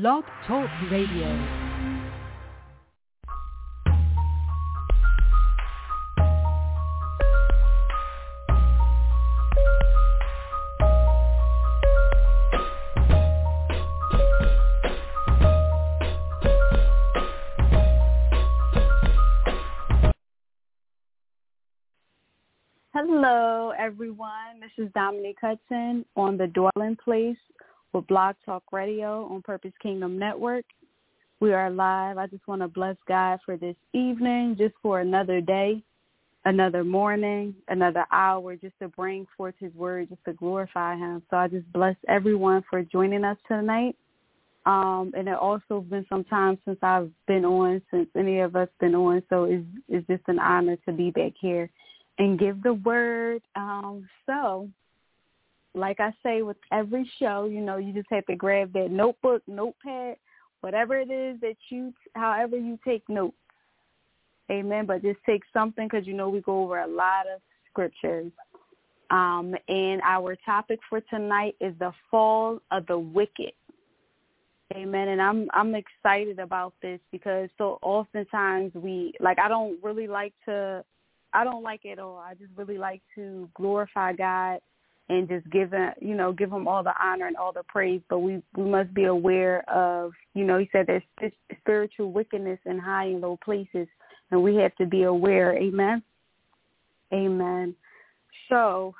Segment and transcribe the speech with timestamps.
[0.00, 1.28] Blog Talk Radio.
[22.92, 24.26] Hello, everyone.
[24.60, 27.36] This is Dominique Hudson on the Dwelling Place
[27.94, 30.64] with Blog Talk Radio on Purpose Kingdom Network.
[31.38, 32.18] We are live.
[32.18, 35.80] I just want to bless God for this evening, just for another day,
[36.44, 41.22] another morning, another hour, just to bring forth his word, just to glorify him.
[41.30, 43.94] So I just bless everyone for joining us tonight.
[44.66, 48.68] Um, and it also been some time since I've been on, since any of us
[48.80, 49.22] been on.
[49.30, 51.70] So it's, it's just an honor to be back here
[52.18, 53.42] and give the word.
[53.54, 54.68] Um, so,
[55.74, 59.42] like I say with every show, you know, you just have to grab that notebook,
[59.46, 60.16] notepad,
[60.60, 63.36] whatever it is that you, however you take notes.
[64.50, 64.86] Amen.
[64.86, 67.40] But just take something because, you know, we go over a lot of
[67.70, 68.30] scriptures.
[69.10, 73.52] Um, and our topic for tonight is the fall of the wicked.
[74.74, 75.08] Amen.
[75.08, 80.32] And I'm I'm excited about this because so oftentimes we like I don't really like
[80.46, 80.82] to
[81.32, 82.16] I don't like it all.
[82.18, 84.60] I just really like to glorify God
[85.08, 88.00] and just give him, you know, give him all the honor and all the praise.
[88.08, 92.78] But we we must be aware of, you know, he said there's spiritual wickedness in
[92.78, 93.86] high and low places,
[94.30, 95.56] and we have to be aware.
[95.56, 96.02] Amen.
[97.12, 97.74] Amen.
[98.48, 98.94] So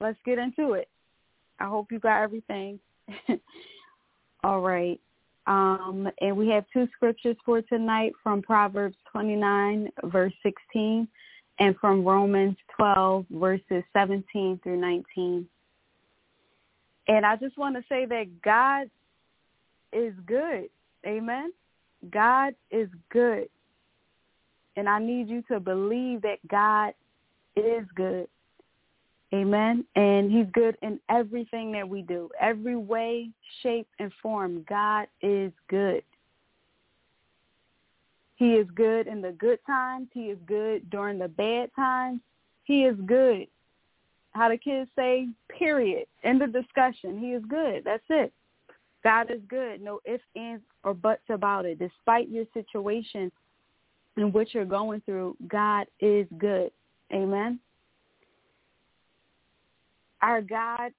[0.00, 0.88] let's get into it.
[1.60, 2.78] I hope you got everything.
[4.44, 5.00] all right.
[5.46, 11.06] Um, and we have two scriptures for tonight from Proverbs 29, verse 16
[11.58, 15.46] and from Romans 12, verses 17 through 19.
[17.08, 18.90] And I just want to say that God
[19.92, 20.68] is good.
[21.06, 21.52] Amen.
[22.10, 23.48] God is good.
[24.76, 26.92] And I need you to believe that God
[27.56, 28.28] is good.
[29.34, 29.84] Amen.
[29.96, 32.30] And he's good in everything that we do.
[32.40, 33.30] Every way,
[33.62, 36.02] shape, and form, God is good.
[38.36, 40.08] He is good in the good times.
[40.12, 42.20] He is good during the bad times.
[42.64, 43.46] He is good.
[44.32, 46.06] How the kids say, period.
[46.22, 47.18] End of discussion.
[47.18, 47.82] He is good.
[47.84, 48.32] That's it.
[49.02, 49.80] God is good.
[49.80, 51.78] No ifs, ands, or buts about it.
[51.78, 53.32] Despite your situation
[54.16, 56.70] and what you're going through, God is good.
[57.14, 57.58] Amen.
[60.20, 60.92] Our God,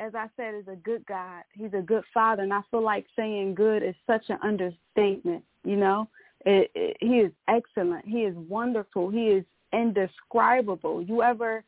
[0.00, 1.42] as I said, is a good God.
[1.52, 2.42] He's a good father.
[2.42, 6.08] And I feel like saying good is such an understatement, you know?
[6.44, 8.06] He is excellent.
[8.06, 9.10] He is wonderful.
[9.10, 11.02] He is indescribable.
[11.02, 11.62] You ever,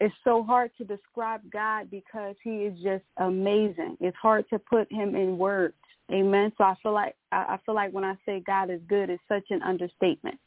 [0.00, 3.96] it's so hard to describe God because he is just amazing.
[4.00, 5.74] It's hard to put him in words.
[6.12, 6.52] Amen.
[6.56, 9.22] So I feel like I, I feel like when I say God is good, it's
[9.28, 10.38] such an understatement.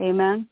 [0.00, 0.46] Amen.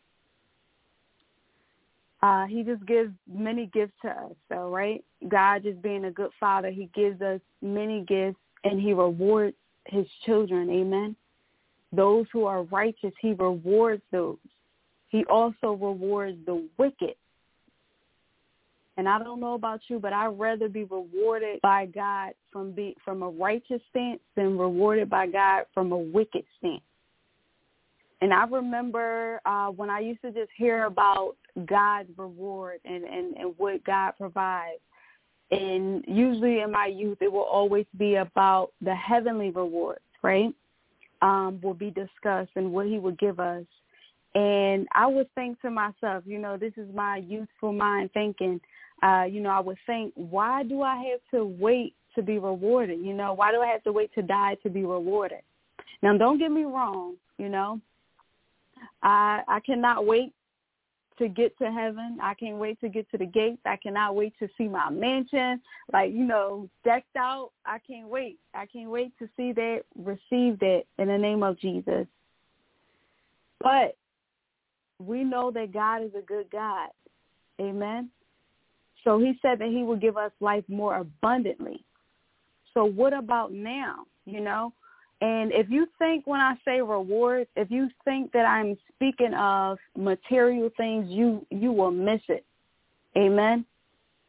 [2.23, 4.33] Uh, he just gives many gifts to us.
[4.49, 8.95] So right, God just being a good father, he gives us many gifts and he
[8.95, 9.57] rewards
[9.89, 10.71] his children.
[10.71, 11.15] Amen.
[11.95, 14.39] Those who are righteous, he rewards those.
[15.09, 17.15] He also rewards the wicked.
[18.97, 22.97] And I don't know about you, but I'd rather be rewarded by God from be
[23.05, 26.83] from a righteous stance than rewarded by God from a wicked stance.
[28.21, 33.37] And I remember uh, when I used to just hear about God's reward and, and,
[33.37, 34.81] and what God provides.
[35.51, 40.55] And usually in my youth, it will always be about the heavenly rewards, right?
[41.25, 43.65] Um, will be discussed and what he would give us.
[44.35, 48.61] And I would think to myself, you know, this is my youthful mind thinking,
[49.03, 53.01] uh, you know, I would think, why do I have to wait to be rewarded?
[53.01, 55.41] You know, why do I have to wait to die to be rewarded?
[56.03, 57.81] Now, don't get me wrong, you know,
[59.03, 60.33] I I cannot wait
[61.19, 62.19] to get to heaven.
[62.23, 63.61] I can't wait to get to the gates.
[63.65, 65.61] I cannot wait to see my mansion,
[65.93, 67.51] like, you know, decked out.
[67.65, 68.39] I can't wait.
[68.55, 72.07] I can't wait to see that, receive that in the name of Jesus.
[73.61, 73.97] But
[74.99, 76.89] we know that God is a good God.
[77.61, 78.11] Amen.
[79.05, 81.85] So he said that he will give us life more abundantly.
[82.73, 84.07] So what about now?
[84.25, 84.73] You know,
[85.25, 89.79] and if you think when I say rewards, if you think that I'm speaking of
[89.97, 92.45] material things, you you will miss it.
[93.17, 93.65] Amen.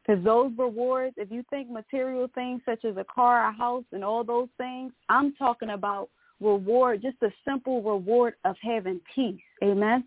[0.02, 4.06] Because those rewards, if you think material things such as a car, a house, and
[4.06, 6.08] all those things, I'm talking about
[6.40, 9.42] reward, just the simple reward of having peace.
[9.62, 10.06] Amen.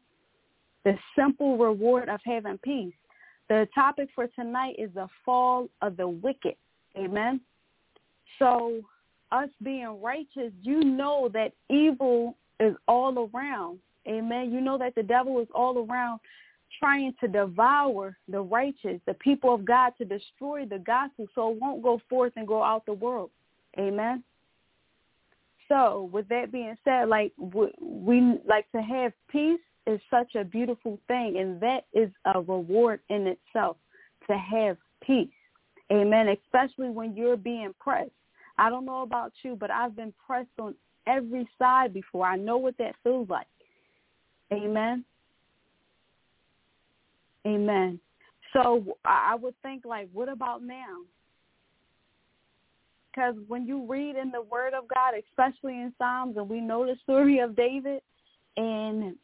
[0.84, 2.94] The simple reward of having peace.
[3.50, 6.54] The topic for tonight is the fall of the wicked.
[6.96, 7.42] Amen.
[8.38, 8.80] So
[9.32, 13.78] us being righteous, you know that evil is all around.
[14.06, 14.52] Amen.
[14.52, 16.20] You know that the devil is all around
[16.78, 21.60] trying to devour the righteous, the people of God, to destroy the gospel so it
[21.60, 23.30] won't go forth and go out the world.
[23.78, 24.22] Amen.
[25.68, 30.98] So with that being said, like we like to have peace is such a beautiful
[31.08, 33.76] thing, and that is a reward in itself
[34.30, 35.28] to have peace.
[35.92, 36.28] Amen.
[36.28, 38.10] Especially when you're being pressed.
[38.58, 40.74] I don't know about you, but I've been pressed on
[41.06, 42.26] every side before.
[42.26, 43.46] I know what that feels like.
[44.52, 45.04] Amen.
[47.46, 48.00] Amen.
[48.52, 51.02] So I would think like, what about now?
[53.10, 56.86] Because when you read in the Word of God, especially in Psalms, and we know
[56.86, 58.00] the story of David,
[58.56, 59.16] and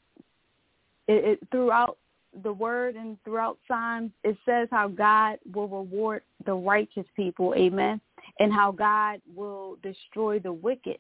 [1.06, 1.98] it, it throughout
[2.42, 8.00] the Word and throughout Psalms, it says how God will reward the righteous people, amen,
[8.38, 10.98] and how God will destroy the wicked.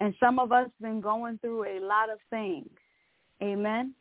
[0.00, 2.70] And some of us been going through a lot of things,
[3.42, 3.94] amen.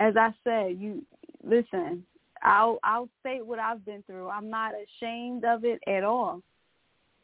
[0.00, 1.04] As I said, you
[1.42, 2.04] listen.
[2.42, 4.28] I'll I'll state what I've been through.
[4.28, 6.42] I'm not ashamed of it at all.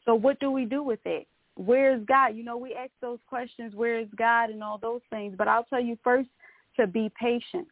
[0.05, 1.27] So what do we do with it?
[1.55, 2.35] Where is God?
[2.35, 5.35] You know, we ask those questions, where is God and all those things.
[5.37, 6.29] But I'll tell you first
[6.79, 7.67] to be patient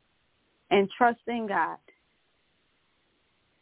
[0.70, 1.78] and trust in God.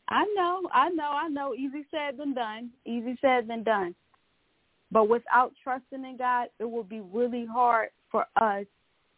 [0.09, 1.53] I know, I know, I know.
[1.53, 2.69] Easy said than done.
[2.85, 3.93] Easy said than done.
[4.91, 8.65] But without trusting in God, it will be really hard for us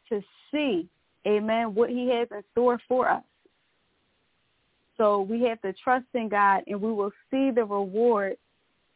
[0.09, 0.21] to
[0.51, 0.87] see,
[1.27, 3.23] amen, what he has in store for us.
[4.97, 8.37] So we have to trust in God and we will see the reward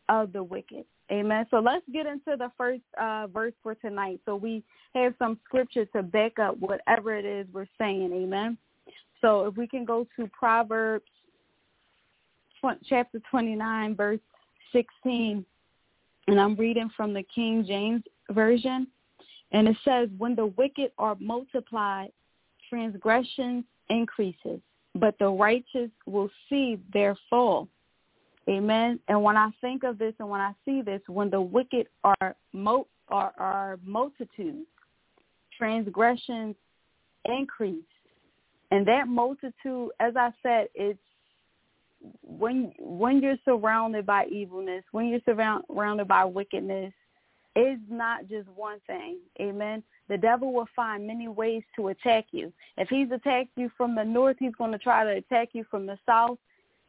[0.09, 0.85] of the wicked.
[1.11, 1.45] Amen.
[1.51, 4.19] So let's get into the first uh, verse for tonight.
[4.25, 4.63] So we
[4.95, 8.11] have some scripture to back up whatever it is we're saying.
[8.13, 8.57] Amen.
[9.21, 11.05] So if we can go to Proverbs
[12.87, 14.19] chapter 29, verse
[14.71, 15.45] 16,
[16.27, 18.87] and I'm reading from the King James Version.
[19.51, 22.11] And it says, when the wicked are multiplied,
[22.69, 24.59] transgressions increases,
[24.95, 27.67] but the righteous will see their fall.
[28.49, 28.99] Amen.
[29.07, 32.35] And when I think of this and when I see this, when the wicked are
[32.51, 34.67] mo- are, are multitudes,
[35.57, 36.55] transgressions
[37.25, 37.83] increase.
[38.71, 40.99] And that multitude, as I said, it's
[42.21, 46.93] when when you're surrounded by evilness, when you're surround, surrounded by wickedness,
[47.55, 49.19] it's not just one thing.
[49.39, 49.83] Amen.
[50.09, 52.51] The devil will find many ways to attack you.
[52.77, 55.85] If he's attacked you from the north, he's going to try to attack you from
[55.85, 56.37] the south,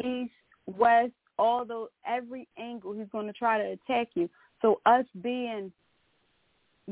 [0.03, 0.33] east,
[0.67, 4.29] west, all the every angle he's going to try to attack you.
[4.63, 5.73] So us being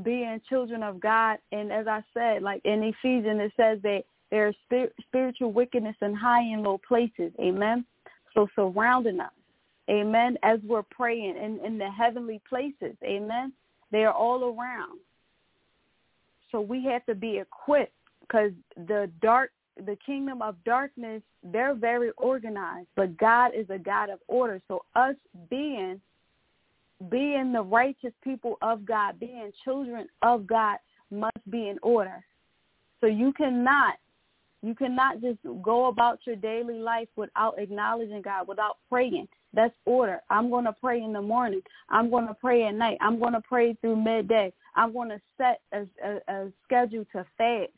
[0.03, 4.49] being children of God, and as I said, like in Ephesians, it says that there
[4.49, 7.33] is spir- spiritual wickedness in high and low places.
[7.41, 7.85] Amen.
[8.34, 9.31] So surrounding us,
[9.90, 10.38] Amen.
[10.43, 13.52] As we're praying in in the heavenly places, Amen.
[13.90, 14.99] They are all around.
[16.50, 19.50] So we have to be equipped because the dark
[19.87, 24.61] the kingdom of darkness, they're very organized, but God is a God of order.
[24.69, 25.17] So us
[25.49, 26.00] being
[27.11, 30.78] being the righteous people of God, being children of God
[31.11, 32.25] must be in order.
[33.00, 33.94] So you cannot
[34.62, 39.29] you cannot just go about your daily life without acknowledging God, without praying.
[39.55, 40.20] That's order.
[40.31, 41.62] I'm going to pray in the morning.
[41.91, 42.97] I'm going to pray at night.
[43.00, 44.53] I'm going to pray through midday.
[44.76, 47.71] I'm going to set a, a, a schedule to fast.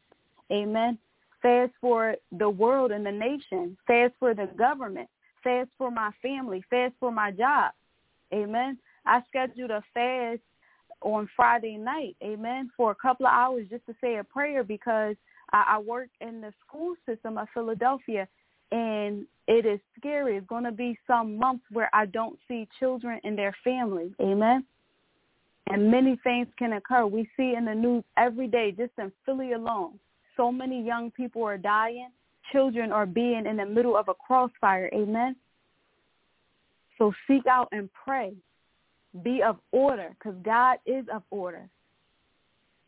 [0.53, 0.99] Amen
[1.45, 5.09] fast for the world and the nation, fast for the government,
[5.45, 7.73] fast for my family, fast for my job.
[8.33, 8.79] Amen.
[9.05, 10.41] I scheduled a fast
[11.03, 15.17] on Friday night, amen, for a couple of hours just to say a prayer because
[15.55, 18.27] I, I work in the school system of Philadelphia
[18.73, 20.37] and it is scary.
[20.37, 24.11] It's going to be some months where I don't see children and their families.
[24.21, 24.65] Amen.
[25.69, 27.07] And many things can occur.
[27.07, 29.99] We see in the news every day, just in Philly alone,
[30.37, 32.09] so many young people are dying.
[32.53, 34.91] Children are being in the middle of a crossfire.
[34.93, 35.37] Amen.
[36.99, 38.35] So seek out and pray.
[39.23, 41.69] Be of order because God is of order.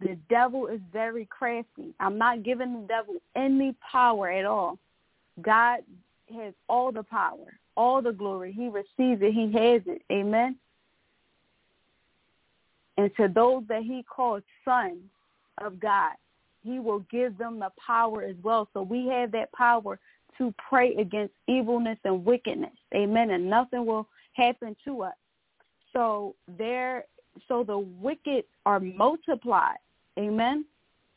[0.00, 1.94] The devil is very crafty.
[2.00, 4.78] I'm not giving the devil any power at all.
[5.40, 5.80] God
[6.34, 8.52] has all the power, all the glory.
[8.52, 9.32] He receives it.
[9.32, 10.02] He has it.
[10.12, 10.56] Amen.
[12.98, 15.02] And to those that he calls sons
[15.58, 16.12] of God,
[16.62, 18.68] he will give them the power as well.
[18.74, 19.98] So we have that power
[20.38, 22.72] to pray against evilness and wickedness.
[22.94, 23.30] Amen.
[23.30, 25.14] And nothing will happen to us.
[25.92, 27.04] So there
[27.48, 29.76] so the wicked are multiplied.
[30.18, 30.64] Amen.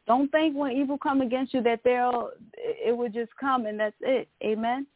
[0.08, 3.96] Don't think when evil come against you that they'll it will just come and that's
[4.02, 4.28] it.
[4.44, 4.88] Amen.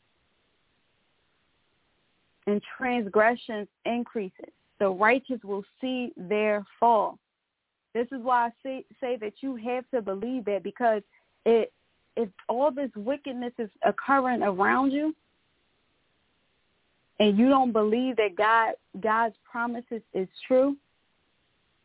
[2.47, 4.51] And transgressions increases.
[4.79, 7.17] the righteous will see their fall.
[7.93, 11.03] This is why I say, say that you have to believe that because
[11.45, 11.71] it
[12.15, 15.15] if all this wickedness is occurring around you
[17.19, 20.75] and you don't believe that God God's promises is true,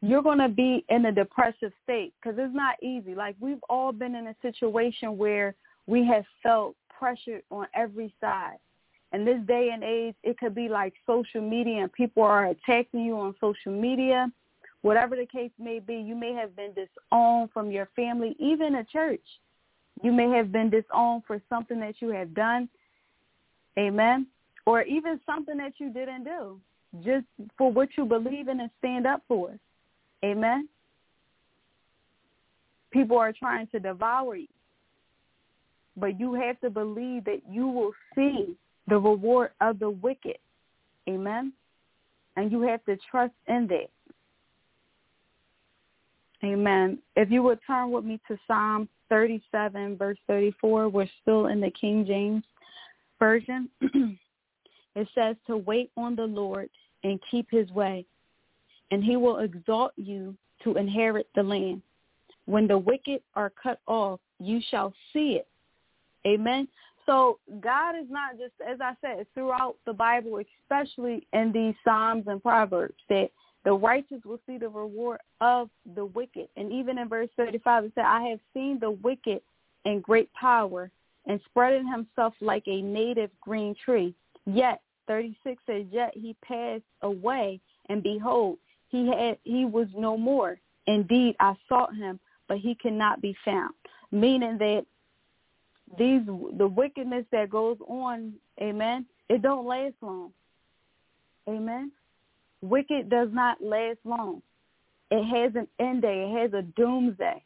[0.01, 3.15] you're going to be in a depressive state because it's not easy.
[3.15, 5.55] Like we've all been in a situation where
[5.87, 8.59] we have felt pressured on every side.
[9.13, 13.01] And this day and age, it could be like social media and people are attacking
[13.01, 14.31] you on social media.
[14.83, 18.85] Whatever the case may be, you may have been disowned from your family, even a
[18.85, 19.25] church.
[20.03, 22.69] You may have been disowned for something that you have done.
[23.79, 24.27] Amen.
[24.67, 26.61] Or even something that you didn't do
[27.05, 27.27] just
[27.57, 29.59] for what you believe in and stand up for.
[30.25, 30.69] Amen.
[32.91, 34.49] People are trying to devour you.
[35.97, 38.57] But you have to believe that you will see
[38.87, 40.39] the reward of the wicked.
[41.09, 41.53] Amen.
[42.37, 43.91] And you have to trust in that.
[46.45, 46.99] Amen.
[47.17, 51.71] If you would turn with me to Psalm 37, verse 34, we're still in the
[51.71, 52.45] King James
[53.19, 53.69] Version.
[53.81, 56.71] it says to wait on the Lord
[57.03, 58.07] and keep his way,
[58.91, 61.83] and he will exalt you to inherit the land.
[62.47, 65.47] When the wicked are cut off, you shall see it.
[66.27, 66.69] Amen.
[67.07, 72.25] So God is not just, as I said, throughout the Bible, especially in these Psalms
[72.27, 73.31] and Proverbs, that
[73.65, 76.49] the righteous will see the reward of the wicked.
[76.57, 79.41] And even in verse 35, it said, I have seen the wicked
[79.85, 80.91] in great power
[81.27, 84.15] and spreading himself like a native green tree.
[84.47, 90.59] Yet, 36 says, yet he passed away, and behold, he had he was no more.
[90.87, 92.19] Indeed, I sought him,
[92.49, 93.75] but he cannot be found.
[94.11, 94.87] Meaning that
[95.99, 96.23] these
[96.57, 100.33] the wickedness that goes on, amen, it don't last long.
[101.49, 101.93] Amen.
[102.61, 104.43] Wicked does not last long.
[105.11, 106.29] It has an end day.
[106.29, 107.43] It has a doomsday.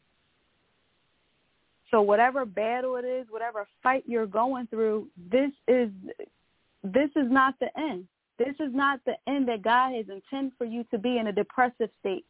[1.91, 5.91] So whatever battle it is, whatever fight you're going through, this is
[6.83, 8.07] this is not the end.
[8.39, 11.33] This is not the end that God has intended for you to be in a
[11.33, 12.25] depressive state,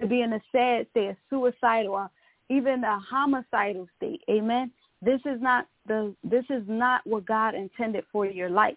[0.00, 2.10] to be in a sad state, a suicidal, or
[2.48, 4.22] even a homicidal state.
[4.30, 4.70] Amen.
[5.02, 8.76] This is not the this is not what God intended for your life.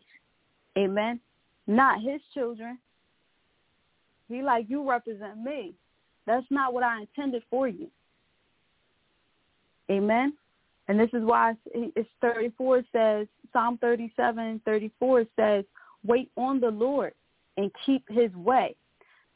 [0.77, 1.19] Amen.
[1.67, 2.77] Not his children.
[4.27, 5.73] He like you represent me.
[6.25, 7.87] That's not what I intended for you.
[9.89, 10.33] Amen.
[10.87, 15.65] And this is why it's 34 says, Psalm 37, 34 says,
[16.05, 17.13] wait on the Lord
[17.57, 18.75] and keep his way.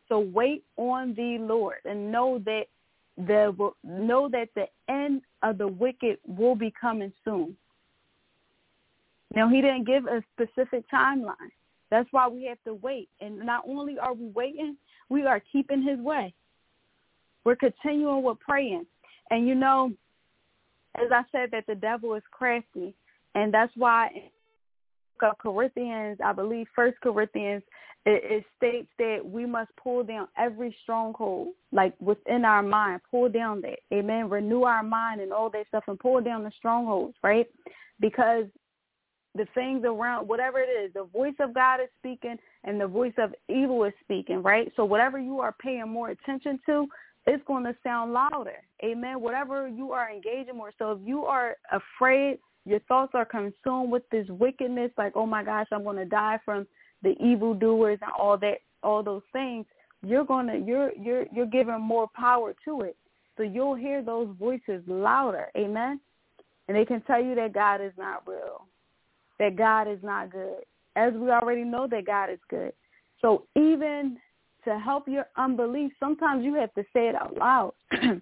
[0.10, 2.65] So wait on the Lord and know that
[3.17, 7.55] the know that the end of the wicked will be coming soon.
[9.34, 11.51] Now he didn't give a specific timeline.
[11.91, 13.10] That's why we have to wait.
[13.22, 14.75] And not only are we waiting,
[15.10, 16.34] we are keeping his way.
[17.43, 18.86] We're continuing with praying.
[19.29, 19.91] And you know,
[20.95, 22.93] as I said that the devil is crafty
[23.34, 24.31] and that's why
[25.24, 27.63] of Corinthians, I believe First Corinthians,
[28.05, 33.29] it, it states that we must pull down every stronghold, like within our mind, pull
[33.29, 34.29] down that, amen.
[34.29, 37.48] Renew our mind and all that stuff, and pull down the strongholds, right?
[38.00, 38.45] Because
[39.36, 43.13] the things around, whatever it is, the voice of God is speaking, and the voice
[43.17, 44.72] of evil is speaking, right?
[44.75, 46.88] So whatever you are paying more attention to,
[47.27, 49.19] it's going to sound louder, amen.
[49.19, 54.03] Whatever you are engaging more, so if you are afraid your thoughts are consumed with
[54.12, 56.65] this wickedness, like, oh my gosh, I'm going to die from
[57.03, 59.65] the evildoers and all that, all those things.
[60.03, 62.98] You're gonna, you're, you're, you're giving more power to it.
[63.38, 66.00] So you'll hear those voices louder, amen.
[66.67, 68.65] And they can tell you that God is not real,
[69.39, 70.63] that God is not good,
[70.95, 72.74] as we already know that God is good.
[73.22, 74.17] So even
[74.63, 77.74] to help your unbelief, sometimes you have to say it out loud.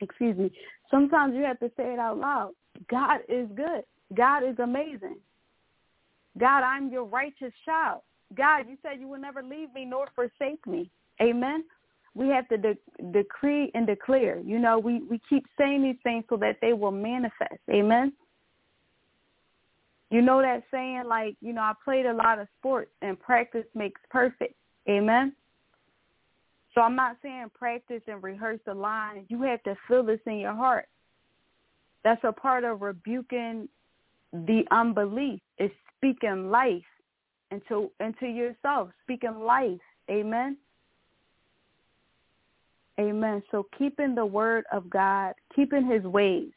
[0.00, 0.50] Excuse me.
[0.90, 2.52] Sometimes you have to say it out loud.
[2.90, 3.82] God is good.
[4.14, 5.16] God is amazing.
[6.38, 8.00] God, I'm your righteous child.
[8.34, 10.90] God, you said you will never leave me nor forsake me.
[11.20, 11.64] Amen.
[12.14, 14.40] We have to de- decree and declare.
[14.40, 17.60] You know, we, we keep saying these things so that they will manifest.
[17.70, 18.12] Amen.
[20.10, 23.64] You know that saying like, you know, I played a lot of sports and practice
[23.74, 24.54] makes perfect.
[24.88, 25.32] Amen.
[26.74, 29.26] So I'm not saying practice and rehearse the line.
[29.28, 30.86] You have to feel this in your heart.
[32.04, 33.68] That's a part of rebuking
[34.32, 35.40] the unbelief.
[35.58, 36.82] Is speaking life
[37.50, 39.80] into into yourself, speaking life.
[40.10, 40.56] Amen.
[43.00, 43.42] Amen.
[43.50, 46.50] So keeping the word of God, keeping his ways,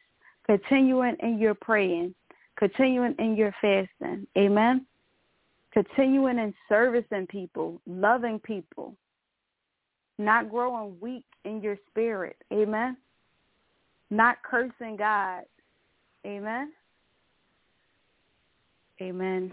[0.46, 2.14] continuing in your praying,
[2.58, 4.28] continuing in your fasting.
[4.38, 4.86] Amen.
[5.74, 8.96] continuing in servicing people, loving people,
[10.18, 12.38] not growing weak in your spirit.
[12.54, 12.96] Amen.
[14.10, 15.44] Not cursing God.
[16.26, 16.72] Amen.
[19.02, 19.52] Amen.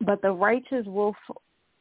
[0.00, 1.14] But the righteous will,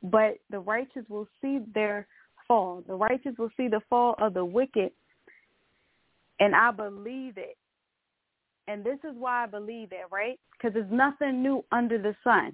[0.03, 2.07] but the righteous will see their
[2.47, 2.83] fall.
[2.87, 4.91] The righteous will see the fall of the wicked,
[6.39, 7.57] and I believe it.
[8.67, 10.39] And this is why I believe it, right?
[10.53, 12.53] Because there's nothing new under the sun.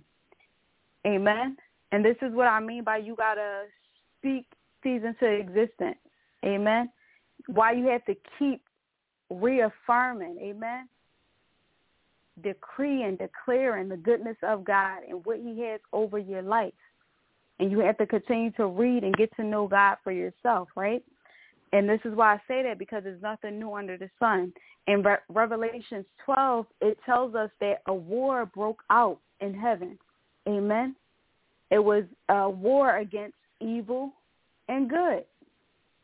[1.06, 1.56] Amen.
[1.92, 3.64] And this is what I mean by you gotta
[4.20, 4.46] speak
[4.84, 5.98] these into existence.
[6.46, 6.90] Amen.
[7.48, 8.62] Why you have to keep
[9.30, 10.88] reaffirming, amen,
[12.42, 16.74] decreeing, declaring the goodness of God and what he has over your life.
[17.60, 21.04] And you have to continue to read and get to know God for yourself, right?
[21.74, 24.54] And this is why I say that because there's nothing new under the sun.
[24.88, 30.00] In Re- Revelations 12, it tells us that a war broke out in heaven.
[30.48, 30.96] Amen.
[31.70, 34.14] It was a war against evil
[34.68, 35.26] and good,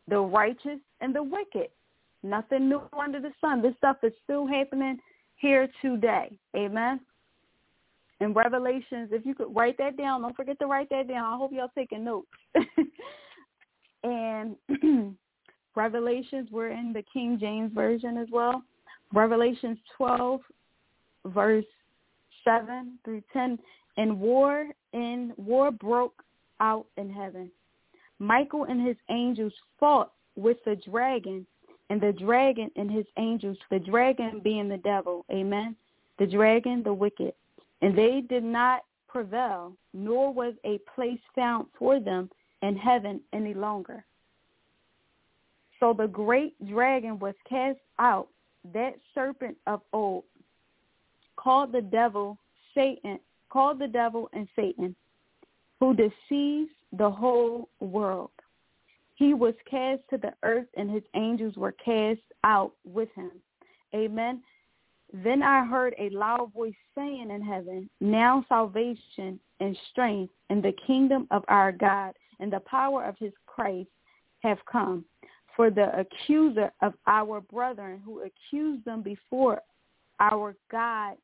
[0.08, 1.70] the righteous and the wicked.
[2.24, 3.62] Nothing new under the sun.
[3.62, 4.98] This stuff is still happening
[5.36, 6.38] here today.
[6.56, 7.00] Amen.
[8.22, 11.34] In Revelations, if you could write that down, don't forget to write that down.
[11.34, 12.28] I hope y'all taking notes.
[14.04, 14.56] and
[15.76, 18.64] Revelations, we're in the King James Version as well.
[19.14, 20.40] Revelations 12,
[21.26, 21.66] verse
[22.44, 23.60] 7 through 10.
[23.98, 26.25] And war in war broke
[26.60, 27.52] out in heaven.
[28.20, 31.46] Michael and his angels fought with the dragon
[31.90, 35.76] and the dragon and his angels, the dragon being the devil, amen,
[36.18, 37.34] the dragon, the wicked.
[37.82, 42.30] And they did not prevail, nor was a place found for them
[42.62, 44.04] in heaven any longer.
[45.80, 48.28] So the great dragon was cast out,
[48.74, 50.24] that serpent of old,
[51.36, 52.38] called the devil
[52.74, 53.20] Satan,
[53.50, 54.96] called the devil and Satan,
[55.86, 58.32] who deceives the whole world.
[59.14, 63.32] He was cast to the earth and his angels were cast out with him.
[63.94, 64.42] Amen.
[65.14, 70.74] Then I heard a loud voice saying in heaven, Now salvation and strength and the
[70.88, 73.90] kingdom of our God and the power of his Christ
[74.40, 75.06] have come.
[75.56, 79.62] For the accuser of our brethren who accused them before
[80.20, 81.16] our God,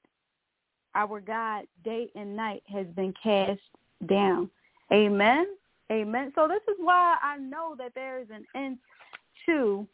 [0.93, 3.59] our God day and night has been cast
[4.07, 4.49] down.
[4.91, 5.45] Amen.
[5.91, 6.31] Amen.
[6.35, 8.77] So this is why I know that there is an end
[9.45, 9.85] to,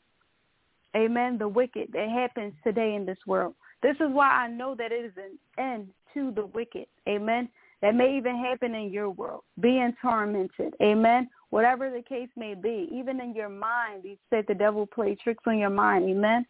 [0.96, 3.56] amen, the wicked that happens today in this world.
[3.82, 6.86] This is why I know that it is an end to the wicked.
[7.08, 7.50] Amen.
[7.82, 10.74] That may even happen in your world, being tormented.
[10.82, 11.30] Amen.
[11.52, 15.44] Whatever the case may be, even in your mind, you said the devil played tricks
[15.46, 16.10] on your mind.
[16.10, 16.46] Amen.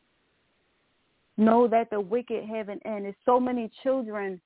[1.37, 3.05] Know that the wicked have an end.
[3.05, 4.41] There's so many children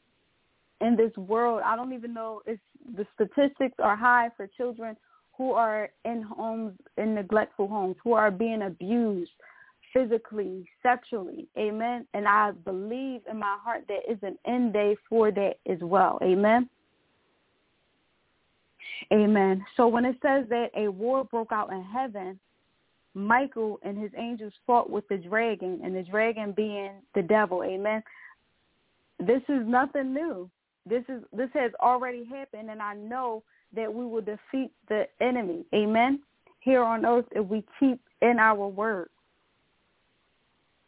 [0.82, 1.62] in this world.
[1.65, 2.60] I don't even know if
[2.96, 4.98] the statistics are high for children
[5.38, 9.32] who are in homes, in neglectful homes, who are being abused
[9.94, 11.48] physically, sexually.
[11.58, 12.06] Amen.
[12.13, 16.20] And I believe in my heart there is an end day for that as well.
[16.22, 16.70] Amen.
[19.12, 19.65] Amen.
[19.78, 22.39] So when it says that a war broke out in heaven,
[23.13, 27.63] Michael and his angels fought with the dragon, and the dragon being the devil.
[27.63, 28.02] Amen.
[29.20, 30.50] This is nothing new.
[30.86, 33.44] This is this has already happened, and I know
[33.76, 35.65] that we will defeat the enemy.
[35.74, 36.22] Amen.
[36.60, 39.10] Here on earth, if we keep in our word.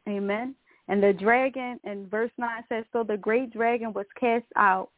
[0.08, 0.56] Amen.
[0.88, 4.90] And the dragon in verse 9 says, So the great dragon was cast out,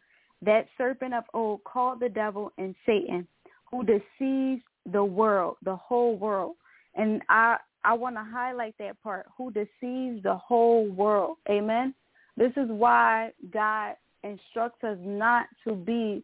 [0.41, 3.27] that serpent of old called the devil and Satan,
[3.69, 6.55] who deceives the world, the whole world.
[6.95, 11.38] And I I want to highlight that part, who deceives the whole world.
[11.47, 11.93] Amen.
[12.36, 16.23] This is why God instructs us not to be,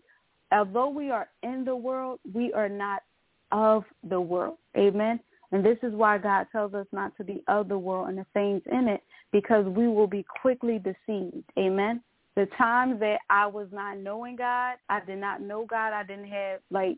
[0.51, 3.03] although we are in the world, we are not
[3.51, 4.57] of the world.
[4.77, 5.19] Amen.
[5.51, 8.25] And this is why God tells us not to be of the world and the
[8.33, 11.43] things in it, because we will be quickly deceived.
[11.59, 12.01] Amen.
[12.35, 15.91] The times that I was not knowing God, I did not know God.
[15.91, 16.97] I didn't have like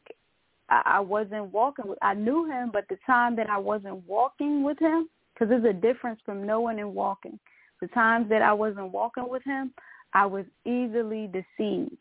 [0.70, 1.98] I wasn't walking with.
[2.02, 5.74] I knew Him, but the time that I wasn't walking with Him, because there's a
[5.74, 7.40] difference from knowing and walking.
[7.82, 9.74] The times that I wasn't walking with Him,
[10.14, 11.98] I was easily deceived.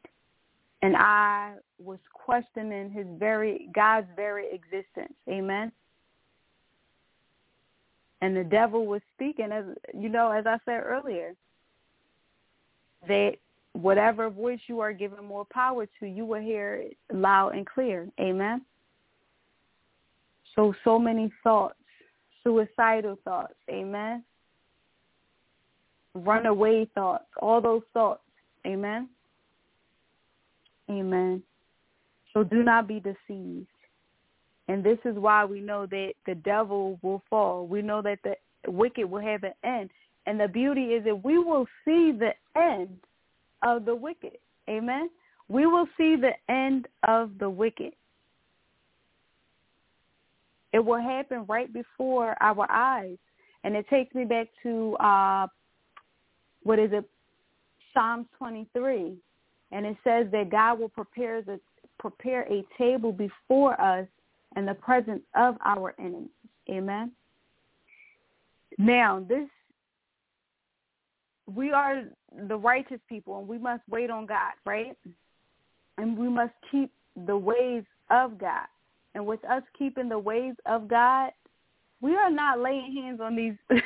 [0.82, 5.14] And I was questioning his very God's very existence.
[5.28, 5.70] Amen.
[8.20, 11.34] And the devil was speaking as you know, as I said earlier,
[13.06, 13.34] that
[13.74, 18.08] whatever voice you are giving more power to, you will hear it loud and clear.
[18.20, 18.62] Amen.
[20.56, 21.78] So so many thoughts,
[22.42, 23.54] suicidal thoughts.
[23.70, 24.24] Amen
[26.14, 28.22] runaway thoughts, all those thoughts.
[28.66, 29.08] Amen.
[30.90, 31.42] Amen.
[32.32, 33.66] So do not be deceived.
[34.68, 37.66] And this is why we know that the devil will fall.
[37.66, 38.36] We know that the
[38.70, 39.90] wicked will have an end.
[40.26, 42.96] And the beauty is that we will see the end
[43.62, 44.38] of the wicked.
[44.70, 45.10] Amen.
[45.48, 47.92] We will see the end of the wicked.
[50.72, 53.18] It will happen right before our eyes.
[53.64, 55.48] And it takes me back to, uh,
[56.64, 57.04] what is it,
[57.94, 59.14] Psalms 23.
[59.72, 61.58] And it says that God will prepare, the,
[61.98, 64.06] prepare a table before us
[64.56, 66.28] in the presence of our enemies.
[66.70, 67.12] Amen.
[68.78, 69.48] Now, this
[71.54, 72.04] we are
[72.48, 74.96] the righteous people and we must wait on God, right?
[75.98, 76.90] And we must keep
[77.26, 78.66] the ways of God.
[79.14, 81.30] And with us keeping the ways of God,
[82.00, 83.54] we are not laying hands on these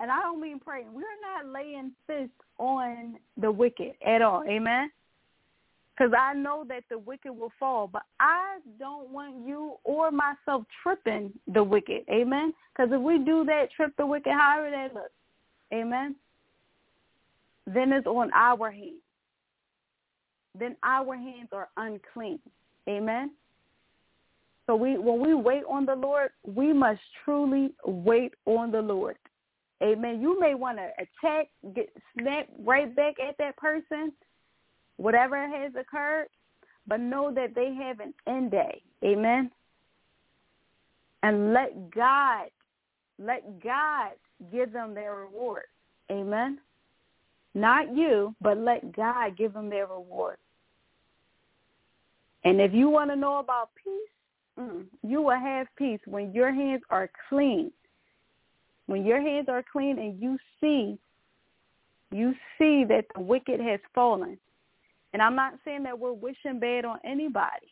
[0.00, 0.88] and I don't mean praying.
[0.92, 4.42] We're not laying fists on the wicked at all.
[4.48, 4.90] Amen.
[5.96, 10.64] Because I know that the wicked will fall, but I don't want you or myself
[10.82, 12.02] tripping the wicked.
[12.10, 12.54] Amen.
[12.72, 15.10] Because if we do that, trip the wicked, however that looks.
[15.72, 16.16] Amen
[17.74, 19.02] then it's on our hands.
[20.58, 22.40] Then our hands are unclean.
[22.88, 23.30] Amen.
[24.66, 29.16] So we when we wait on the Lord, we must truly wait on the Lord.
[29.82, 30.20] Amen.
[30.20, 31.88] You may want to attack, get
[32.18, 34.12] snap right back at that person,
[34.96, 36.26] whatever has occurred,
[36.86, 38.82] but know that they have an end day.
[39.02, 39.50] Amen.
[41.22, 42.48] And let God,
[43.18, 44.12] let God
[44.52, 45.64] give them their reward.
[46.10, 46.58] Amen.
[47.54, 50.36] Not you, but let God give them their reward.
[52.44, 56.52] And if you want to know about peace, mm, you will have peace when your
[56.52, 57.70] hands are clean.
[58.90, 60.98] When your hands are clean and you see,
[62.10, 64.36] you see that the wicked has fallen.
[65.12, 67.70] And I'm not saying that we're wishing bad on anybody.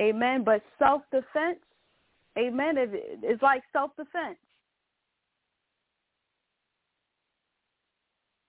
[0.00, 0.44] Amen.
[0.44, 1.58] But self-defense,
[2.38, 4.38] amen, it's like self-defense.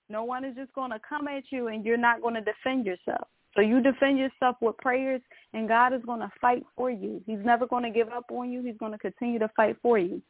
[0.10, 2.86] No one is just going to come at you and you're not going to defend
[2.86, 3.28] yourself.
[3.56, 5.22] So you defend yourself with prayers
[5.54, 7.20] and God is going to fight for you.
[7.26, 8.62] He's never going to give up on you.
[8.62, 10.22] He's going to continue to fight for you.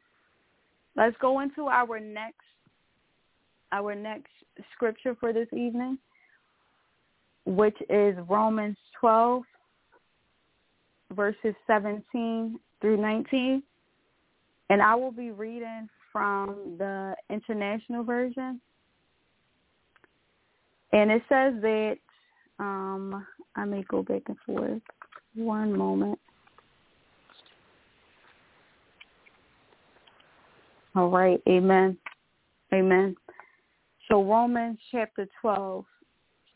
[0.95, 2.39] Let's go into our next
[3.71, 4.31] our next
[4.73, 5.97] scripture for this evening,
[7.45, 9.43] which is Romans 12
[11.13, 13.63] verses 17 through 19.
[14.69, 18.59] And I will be reading from the International Version.
[20.91, 21.97] And it says that
[22.59, 24.81] um, I may go back and forth.
[25.35, 26.19] One moment.
[30.95, 31.41] All right.
[31.47, 31.97] Amen.
[32.73, 33.15] Amen.
[34.07, 35.85] So Romans chapter 12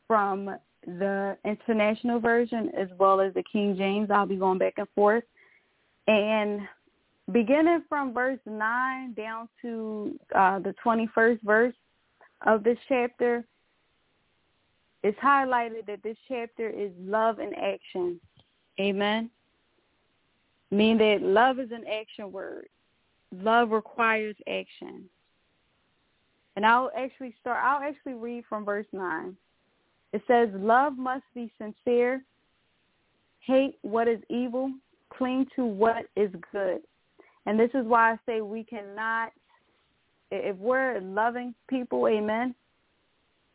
[0.07, 4.09] from the International Version as well as the King James.
[4.11, 5.23] I'll be going back and forth.
[6.07, 6.61] And
[7.31, 11.75] beginning from verse 9 down to uh, the 21st verse
[12.47, 13.45] of this chapter,
[15.03, 18.19] it's highlighted that this chapter is love in action.
[18.79, 19.29] Amen.
[20.71, 22.67] Meaning that love is an action word.
[23.35, 25.05] Love requires action.
[26.55, 29.35] And I'll actually start, I'll actually read from verse 9.
[30.11, 32.23] It says, love must be sincere,
[33.41, 34.71] hate what is evil,
[35.09, 36.81] cling to what is good.
[37.45, 39.31] And this is why I say we cannot,
[40.31, 42.55] if we're loving people, amen,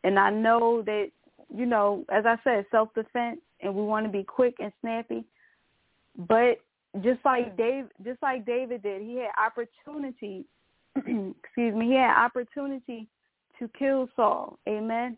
[0.03, 1.11] and I know that
[1.53, 5.23] you know, as I said, self-defense, and we want to be quick and snappy.
[6.17, 6.59] But
[7.03, 10.45] just like Dave, just like David did, he had opportunity.
[10.95, 13.07] excuse me, he had opportunity
[13.59, 14.59] to kill Saul.
[14.67, 15.17] Amen.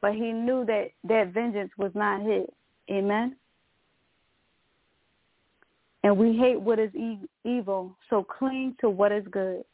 [0.00, 2.46] But he knew that that vengeance was not his.
[2.90, 3.36] Amen.
[6.02, 9.64] And we hate what is e- evil, so cling to what is good.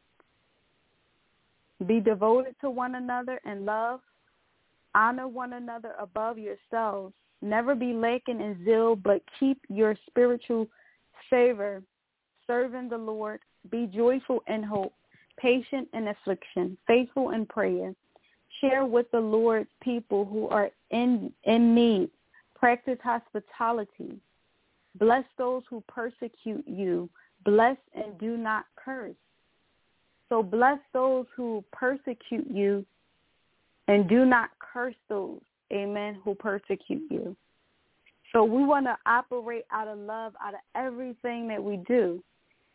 [1.86, 4.00] Be devoted to one another in love
[4.96, 7.12] Honor one another above yourselves.
[7.42, 10.66] Never be lacking in zeal, but keep your spiritual
[11.28, 11.82] favor,
[12.46, 13.40] serving the Lord.
[13.70, 14.94] Be joyful in hope,
[15.36, 17.94] patient in affliction, faithful in prayer.
[18.60, 22.10] Share with the Lord's people who are in, in need.
[22.54, 24.18] Practice hospitality.
[24.98, 27.08] Bless those who persecute you.
[27.44, 29.14] Bless and do not curse.
[30.28, 32.84] So bless those who persecute you
[33.88, 35.40] and do not curse those,
[35.72, 37.36] amen, who persecute you.
[38.36, 42.22] So we want to operate out of love out of everything that we do.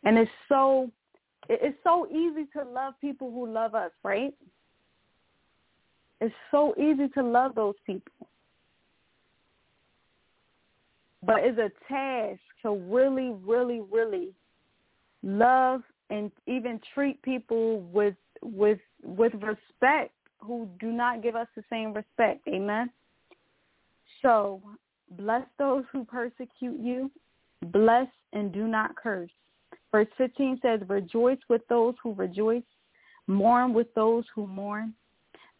[0.02, 0.90] And it's so
[1.48, 4.34] it's so easy to love people who love us, right?
[6.20, 8.26] It's so easy to love those people.
[11.24, 14.30] But it's a task to really, really, really
[15.22, 21.62] love and even treat people with with with respect who do not give us the
[21.70, 22.48] same respect.
[22.48, 22.90] Amen.
[24.22, 24.60] So
[25.16, 27.10] bless those who persecute you.
[27.66, 29.30] Bless and do not curse.
[29.92, 32.62] Verse 15 says, Rejoice with those who rejoice.
[33.26, 34.94] Mourn with those who mourn.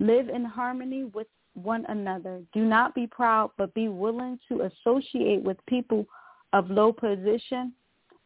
[0.00, 2.42] Live in harmony with one another.
[2.52, 6.06] Do not be proud, but be willing to associate with people
[6.52, 7.72] of low position.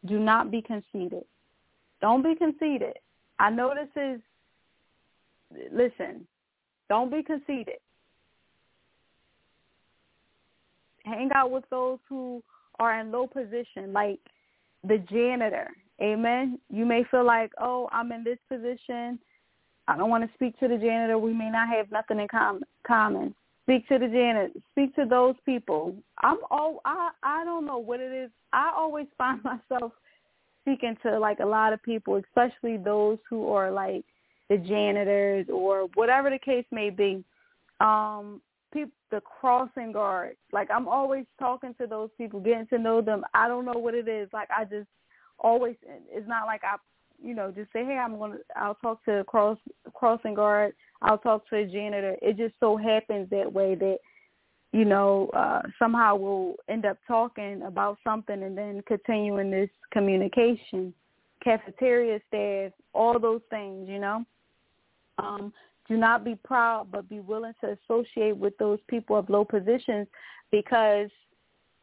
[0.05, 1.23] Do not be conceited.
[2.01, 2.93] Don't be conceited.
[3.39, 4.21] I know this is,
[5.71, 6.25] listen,
[6.89, 7.77] don't be conceited.
[11.07, 12.43] Hang out with those who
[12.79, 14.19] are in low position, like
[14.87, 15.69] the janitor.
[16.01, 16.59] Amen.
[16.69, 19.17] You may feel like, oh, I'm in this position.
[19.87, 21.17] I don't want to speak to the janitor.
[21.17, 23.33] We may not have nothing in com- common.
[23.63, 24.49] Speak to the janitor.
[24.71, 25.95] Speak to those people.
[26.21, 26.81] I'm all.
[26.85, 28.29] I I don't know what it is.
[28.53, 29.93] I always find myself
[30.61, 34.03] speaking to like a lot of people, especially those who are like
[34.49, 37.23] the janitors or whatever the case may be.
[37.79, 38.41] Um,
[38.73, 40.37] people, the crossing guards.
[40.51, 43.23] Like I'm always talking to those people, getting to know them.
[43.33, 44.29] I don't know what it is.
[44.33, 44.87] Like I just
[45.39, 45.75] always.
[46.09, 46.75] It's not like I,
[47.23, 48.37] you know, just say, hey, I'm gonna.
[48.55, 49.57] I'll talk to a cross
[49.93, 50.73] crossing guard.
[51.01, 52.15] I'll talk to a janitor.
[52.21, 53.97] It just so happens that way that
[54.73, 60.93] you know, uh, somehow we'll end up talking about something and then continuing this communication.
[61.43, 64.25] Cafeteria staff, all those things, you know.
[65.17, 65.53] Um,
[65.87, 70.07] do not be proud, but be willing to associate with those people of low positions
[70.51, 71.09] because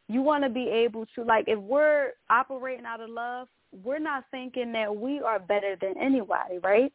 [0.07, 3.47] you want to be able to, like, if we're operating out of love,
[3.83, 6.93] we're not thinking that we are better than anybody, right?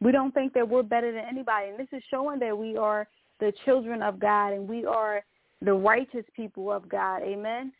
[0.00, 1.70] We don't think that we're better than anybody.
[1.70, 3.08] And this is showing that we are
[3.40, 5.24] the children of God and we are
[5.62, 7.22] the righteous people of God.
[7.22, 7.72] Amen.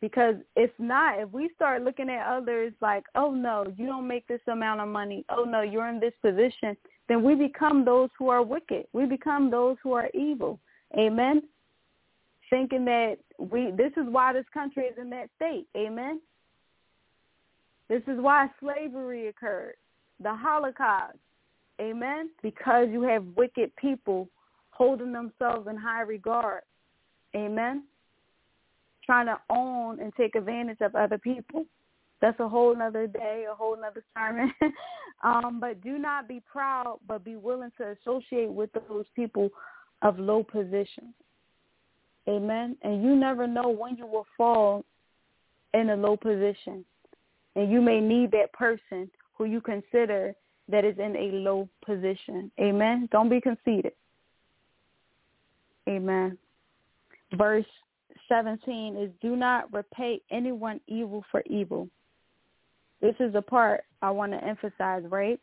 [0.00, 4.28] Because if not, if we start looking at others like, oh no, you don't make
[4.28, 5.24] this amount of money.
[5.28, 6.76] Oh no, you're in this position.
[7.08, 8.86] Then we become those who are wicked.
[8.92, 10.60] We become those who are evil.
[10.96, 11.42] Amen.
[12.50, 15.66] Thinking that we, this is why this country is in that state.
[15.76, 16.20] Amen.
[17.88, 19.74] This is why slavery occurred,
[20.22, 21.16] the Holocaust.
[21.80, 22.30] Amen.
[22.42, 24.28] Because you have wicked people
[24.70, 26.62] holding themselves in high regard.
[27.34, 27.84] Amen.
[29.04, 31.64] Trying to own and take advantage of other people.
[32.20, 34.52] That's a whole nother day, a whole nother sermon.
[35.22, 39.50] um, but do not be proud, but be willing to associate with those people
[40.02, 41.14] of low position.
[42.28, 42.76] Amen.
[42.82, 44.84] And you never know when you will fall
[45.74, 46.84] in a low position.
[47.56, 50.34] And you may need that person who you consider
[50.68, 52.50] that is in a low position.
[52.60, 53.08] Amen.
[53.10, 53.92] Don't be conceited.
[55.88, 56.36] Amen.
[57.34, 57.64] Verse
[58.28, 61.88] 17 is do not repay anyone evil for evil.
[63.00, 65.40] This is the part I want to emphasize, right?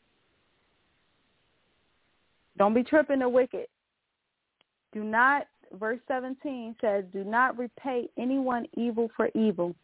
[2.57, 3.67] Don't be tripping the wicked.
[4.93, 9.75] Do not, verse 17 says, do not repay anyone evil for evil.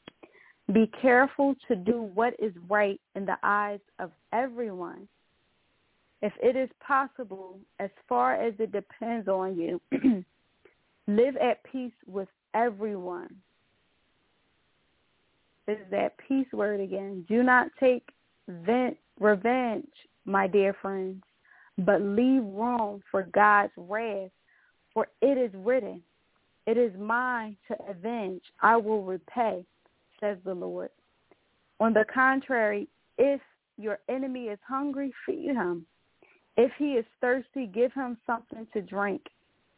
[0.74, 5.08] Be careful to do what is right in the eyes of everyone.
[6.22, 9.82] If it is possible, as far as it depends on you,
[11.08, 13.36] Live at peace with everyone.
[15.72, 17.26] Is that peace word again.
[17.30, 18.04] Do not take
[18.50, 19.88] vent, revenge,
[20.26, 21.24] my dear friends,
[21.78, 24.32] but leave room for God's wrath.
[24.94, 26.02] For it is written,
[26.68, 28.42] It is mine to avenge.
[28.62, 29.64] I will repay,
[30.20, 30.90] says the Lord.
[31.80, 33.40] On the contrary, if
[33.78, 35.86] your enemy is hungry, feed him.
[36.58, 39.22] If he is thirsty, give him something to drink.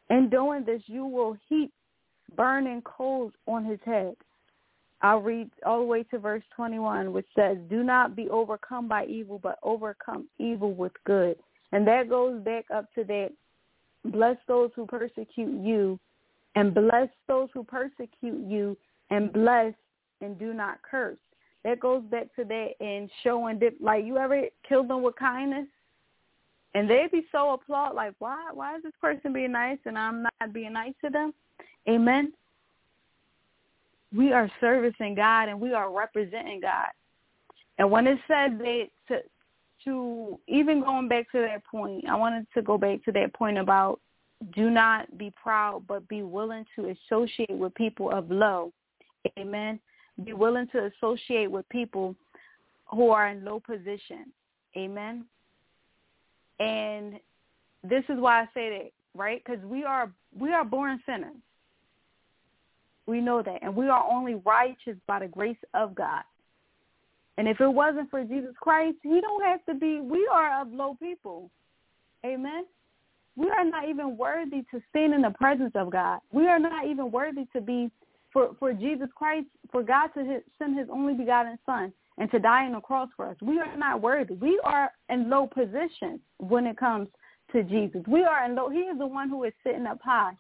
[0.10, 1.72] In doing this, you will heap
[2.36, 4.16] burning coals on his head.
[5.04, 9.06] I'll read all the way to verse 21, which says, Do not be overcome by
[9.06, 11.36] evil, but overcome evil with good.
[11.74, 13.32] And that goes back up to that,
[14.06, 16.00] bless those who persecute you,
[16.56, 18.78] and bless those who persecute you,
[19.10, 19.74] and bless
[20.22, 21.18] and do not curse.
[21.66, 25.68] That goes back to that and showing, that, like you ever kill them with kindness?
[26.76, 30.24] and they'd be so applaud like why why is this person being nice and i'm
[30.24, 31.34] not being nice to them
[31.88, 32.34] amen
[34.16, 36.90] we are servicing god and we are representing god.
[37.80, 39.20] And when it said that to
[39.86, 43.58] to even going back to that point i wanted to go back to that point
[43.58, 44.00] about
[44.56, 48.72] do not be proud but be willing to associate with people of low.
[49.40, 49.80] Amen.
[50.24, 52.16] Be willing to associate with people
[52.86, 54.32] who are in low position.
[54.78, 55.26] Amen.
[56.60, 57.20] And
[57.84, 59.42] this is why I say that right?
[59.44, 61.36] Because we are we are born sinners.
[63.06, 66.24] We know that, and we are only righteous by the grace of God.
[67.38, 70.00] And if it wasn't for Jesus Christ, he don't have to be.
[70.00, 71.50] We are of low people.
[72.26, 72.66] Amen.
[73.36, 76.20] We are not even worthy to stand in the presence of God.
[76.32, 77.90] We are not even worthy to be
[78.32, 82.66] for for Jesus Christ, for God to send His only begotten Son and to die
[82.66, 83.38] on the cross for us.
[83.42, 84.36] We are not worthy.
[84.36, 87.08] We are in low position when it comes
[87.52, 88.04] to Jesus.
[88.08, 88.70] We are in low.
[88.70, 90.34] He is the one who is sitting up high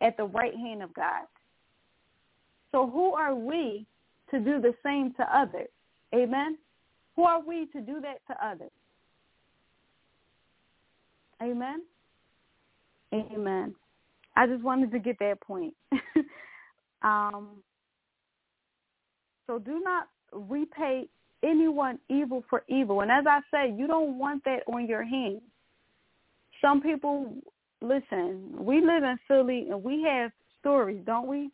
[0.00, 1.26] at the right hand of God.
[2.74, 3.86] So who are we
[4.32, 5.68] to do the same to others?
[6.12, 6.58] Amen.
[7.14, 8.72] Who are we to do that to others?
[11.40, 11.82] Amen.
[13.14, 13.76] Amen.
[14.36, 15.72] I just wanted to get that point.
[17.04, 17.50] um,
[19.46, 21.06] so do not repay
[21.44, 23.02] anyone evil for evil.
[23.02, 25.42] And as I say, you don't want that on your hands.
[26.60, 27.36] Some people,
[27.80, 31.50] listen, we live in Philly and we have stories, don't we?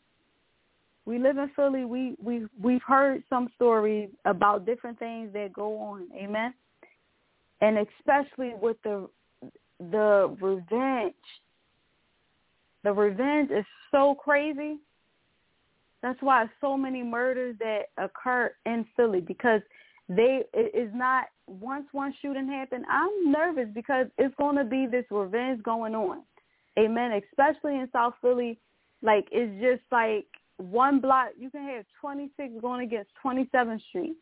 [1.11, 1.85] We live in Philly.
[1.85, 6.07] We we we've heard some stories about different things that go on.
[6.17, 6.55] Amen.
[7.61, 9.09] And especially with the
[9.91, 11.15] the revenge.
[12.85, 14.79] The revenge is so crazy.
[16.01, 19.63] That's why so many murders that occur in Philly because
[20.09, 22.85] they it is not once one shooting happened.
[22.89, 26.23] I'm nervous because it's going to be this revenge going on.
[26.79, 27.21] Amen.
[27.29, 28.61] Especially in South Philly,
[29.03, 30.27] like it's just like
[30.61, 31.29] one block.
[31.39, 34.17] You can have 26 going against 27th Street.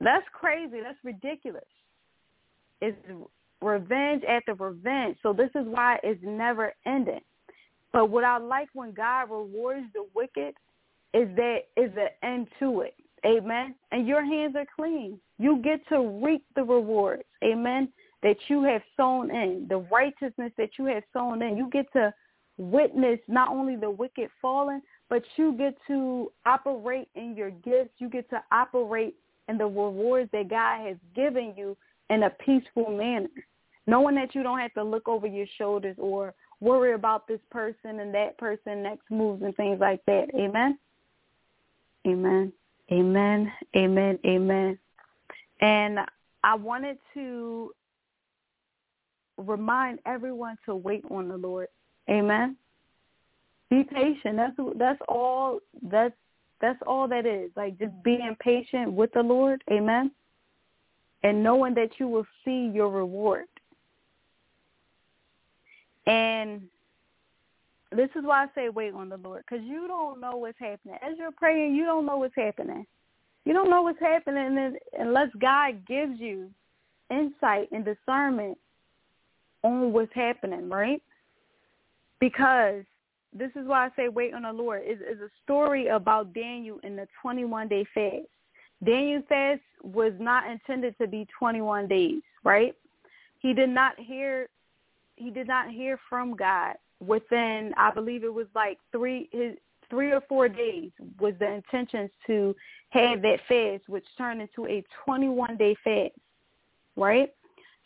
[0.00, 0.80] That's crazy.
[0.82, 1.62] That's ridiculous.
[2.80, 2.96] It's
[3.60, 5.16] revenge after revenge.
[5.22, 7.20] So this is why it's never ending.
[7.92, 10.54] But what I like when God rewards the wicked
[11.12, 12.94] is that is an end to it.
[13.26, 13.74] Amen.
[13.92, 15.18] And your hands are clean.
[15.38, 17.24] You get to reap the rewards.
[17.44, 17.88] Amen.
[18.22, 21.56] That you have sown in, the righteousness that you have sown in.
[21.56, 22.12] You get to
[22.58, 27.90] witness not only the wicked falling, but you get to operate in your gifts.
[27.98, 29.16] You get to operate
[29.48, 31.76] in the rewards that God has given you
[32.08, 33.28] in a peaceful manner,
[33.86, 37.98] knowing that you don't have to look over your shoulders or worry about this person
[38.00, 40.28] and that person next moves and things like that.
[40.34, 40.78] Amen.
[42.06, 42.52] Amen.
[42.92, 43.52] Amen.
[43.76, 44.18] Amen.
[44.24, 44.78] Amen.
[45.60, 45.98] And
[46.44, 47.72] I wanted to
[49.36, 51.68] remind everyone to wait on the Lord.
[52.08, 52.56] Amen.
[53.70, 54.36] Be patient.
[54.36, 56.14] That's that's all that's
[56.60, 57.50] that's all that is.
[57.56, 59.62] Like just being patient with the Lord.
[59.70, 60.10] Amen.
[61.22, 63.46] And knowing that you will see your reward.
[66.06, 66.62] And
[67.92, 70.96] this is why I say wait on the Lord, because you don't know what's happening.
[71.02, 72.86] As you're praying, you don't know what's happening.
[73.44, 76.50] You don't know what's happening unless God gives you
[77.10, 78.58] insight and discernment
[79.62, 81.02] on what's happening, right?
[82.18, 82.84] Because
[83.32, 84.82] this is why I say wait on the Lord.
[84.86, 88.26] Is is a story about Daniel in the 21 day fast.
[88.84, 92.74] Daniel's fast was not intended to be 21 days, right?
[93.38, 94.48] He did not hear
[95.16, 99.54] he did not hear from God within I believe it was like three his
[99.90, 102.54] three or four days was the intentions to
[102.90, 106.12] have that fast, which turned into a 21 day fast,
[106.96, 107.32] right?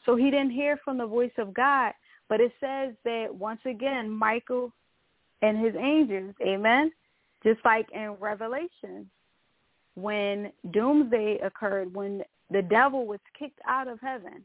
[0.04, 1.92] So he didn't hear from the voice of God,
[2.28, 4.70] but it says that once again, Michael
[5.44, 6.90] and his angels, amen,
[7.42, 9.10] just like in Revelation,
[9.94, 14.42] when doomsday occurred, when the devil was kicked out of heaven,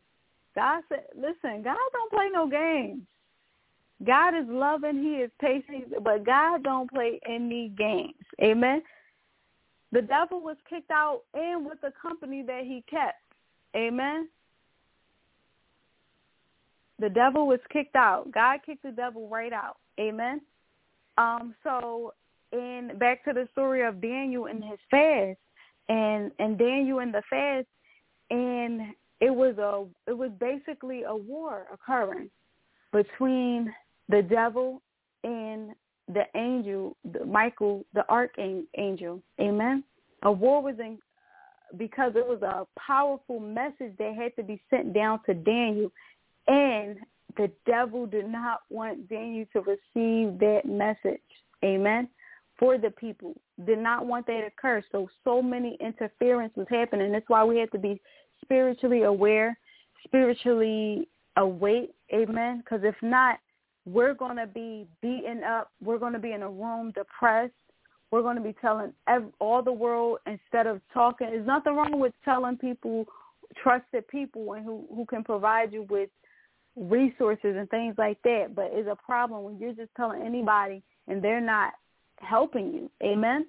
[0.56, 3.04] God said, listen, God don't play no games.
[4.06, 8.14] God is loving, he is patient, but God don't play any games.
[8.42, 8.82] Amen.
[9.92, 13.22] The devil was kicked out and with the company that he kept.
[13.76, 14.28] Amen.
[17.00, 18.32] The devil was kicked out.
[18.32, 19.78] God kicked the devil right out.
[20.00, 20.42] Amen.
[21.20, 22.14] Um, so
[22.54, 25.38] in back to the story of Daniel and his fast
[25.90, 27.68] and and Daniel and the fast
[28.32, 32.30] and it was a it was basically a war occurring
[32.92, 33.72] between
[34.08, 34.82] the devil
[35.24, 35.72] and
[36.08, 39.22] the angel, the Michael, the archangel.
[39.40, 39.84] Amen.
[40.24, 40.98] A war was in
[41.78, 45.92] because it was a powerful message that had to be sent down to Daniel,
[46.48, 46.98] and
[47.38, 51.22] the devil did not want Daniel to receive that message.
[51.64, 52.10] Amen.
[52.58, 54.84] For the people, did not want that to occur.
[54.92, 57.12] So so many interference was happening.
[57.12, 58.02] That's why we had to be
[58.42, 59.58] spiritually aware,
[60.04, 61.08] spiritually
[61.38, 61.94] awake.
[62.14, 62.60] Amen.
[62.60, 63.40] Because if not,
[63.86, 65.72] we're going to be beaten up.
[65.82, 67.54] We're going to be in a room depressed.
[68.12, 71.28] We're going to be telling every, all the world instead of talking.
[71.28, 73.06] There's nothing wrong with telling people,
[73.62, 76.10] trusted people, and who who can provide you with
[76.76, 78.56] resources and things like that.
[78.56, 81.74] But it's a problem when you're just telling anybody and they're not
[82.18, 82.90] helping you.
[83.04, 83.46] Amen.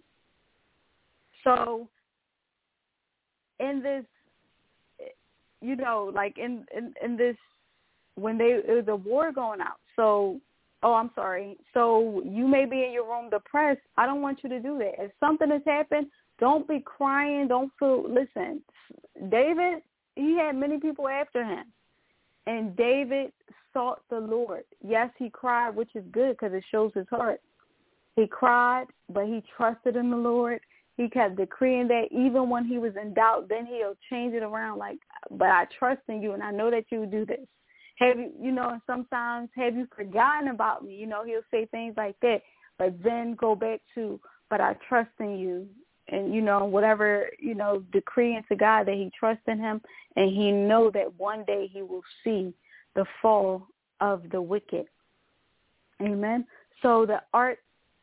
[1.44, 1.88] So
[3.58, 4.04] in this,
[5.60, 7.36] you know, like in in, in this
[8.14, 9.78] when they it was a war going out.
[9.96, 10.40] So
[10.82, 11.56] oh, I'm sorry.
[11.74, 13.80] So you may be in your room depressed.
[13.96, 14.94] I don't want you to do that.
[14.98, 16.06] If something has happened,
[16.38, 17.48] don't be crying.
[17.48, 18.04] Don't feel.
[18.08, 18.62] Listen,
[19.30, 19.82] David,
[20.16, 21.66] he had many people after him,
[22.50, 23.30] and David
[23.72, 24.64] sought the Lord.
[24.84, 27.40] Yes, he cried, which is good because it shows his heart.
[28.16, 30.60] He cried, but he trusted in the Lord.
[30.96, 34.78] He kept decreeing that even when he was in doubt, then he'll change it around
[34.78, 34.98] like,
[35.30, 37.46] but I trust in you and I know that you will do this.
[37.98, 40.96] Have you, you know, sometimes have you forgotten about me?
[40.96, 42.42] You know, he'll say things like that,
[42.78, 45.68] but then go back to, but I trust in you.
[46.10, 49.80] And, you know, whatever, you know, decreeing to God that he trusts in him
[50.16, 52.52] and he know that one day he will see
[52.96, 53.66] the fall
[54.00, 54.86] of the wicked.
[56.02, 56.46] Amen.
[56.82, 57.58] So the art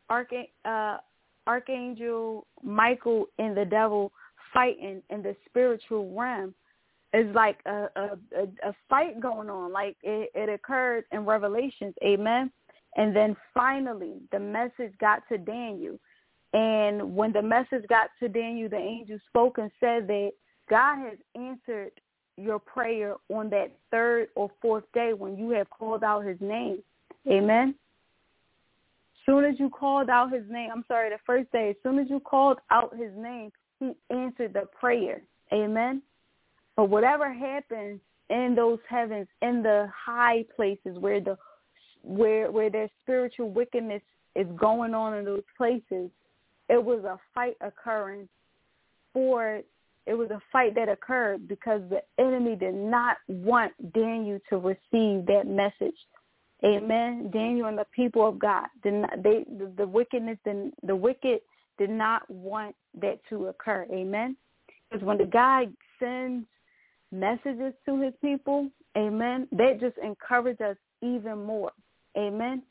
[0.09, 0.97] arch- uh,
[1.47, 4.11] archangel Michael and the devil
[4.53, 6.53] fighting in the spiritual realm
[7.13, 9.71] is like a a, a, a fight going on.
[9.71, 12.51] Like it, it occurred in Revelations, amen.
[12.95, 15.99] And then finally, the message got to Daniel.
[16.57, 20.31] And when the message got to Daniel, the angel spoke and said that
[20.69, 21.91] God has answered
[22.37, 26.79] your prayer on that third or fourth day when you have called out his name.
[27.29, 27.75] Amen
[29.27, 32.09] soon as you called out his name, I'm sorry, the first day, as soon as
[32.09, 35.21] you called out his name, he answered the prayer.
[35.53, 36.01] Amen.
[36.75, 37.99] But whatever happens
[38.29, 41.37] in those heavens, in the high places where the
[42.03, 44.01] where where their spiritual wickedness
[44.35, 46.09] is going on in those places,
[46.69, 48.27] it was a fight occurring
[49.13, 49.61] for
[50.05, 55.25] it was a fight that occurred because the enemy did not want Daniel to receive
[55.25, 55.97] that message.
[56.63, 57.29] Amen.
[57.31, 61.41] Daniel and the people of God did not they the, the wickedness and the wicked
[61.77, 63.85] did not want that to occur.
[63.91, 64.35] Amen.
[64.89, 66.45] Because when the God sends
[67.11, 71.71] messages to his people, amen, that just encourages us even more.
[72.17, 72.63] Amen.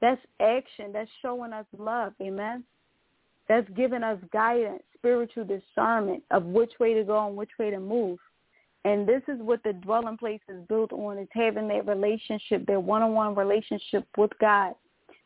[0.00, 0.92] That's action.
[0.92, 2.12] That's showing us love.
[2.20, 2.64] Amen.
[3.48, 7.80] That's giving us guidance, spiritual discernment of which way to go and which way to
[7.80, 8.18] move.
[8.84, 12.82] And this is what the dwelling place is built on, is having that relationship, that
[12.82, 14.74] one-on-one relationship with God.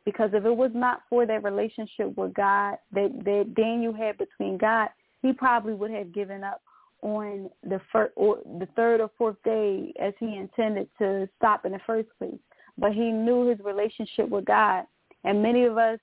[0.04, 4.58] Because if it was not for that relationship with God that, that Daniel had between
[4.58, 4.88] God,
[5.20, 6.60] he probably would have given up
[7.02, 11.72] on the first or the third or fourth day as he intended to stop in
[11.72, 12.38] the first place.
[12.78, 14.84] But he knew his relationship with God.
[15.24, 15.98] And many of us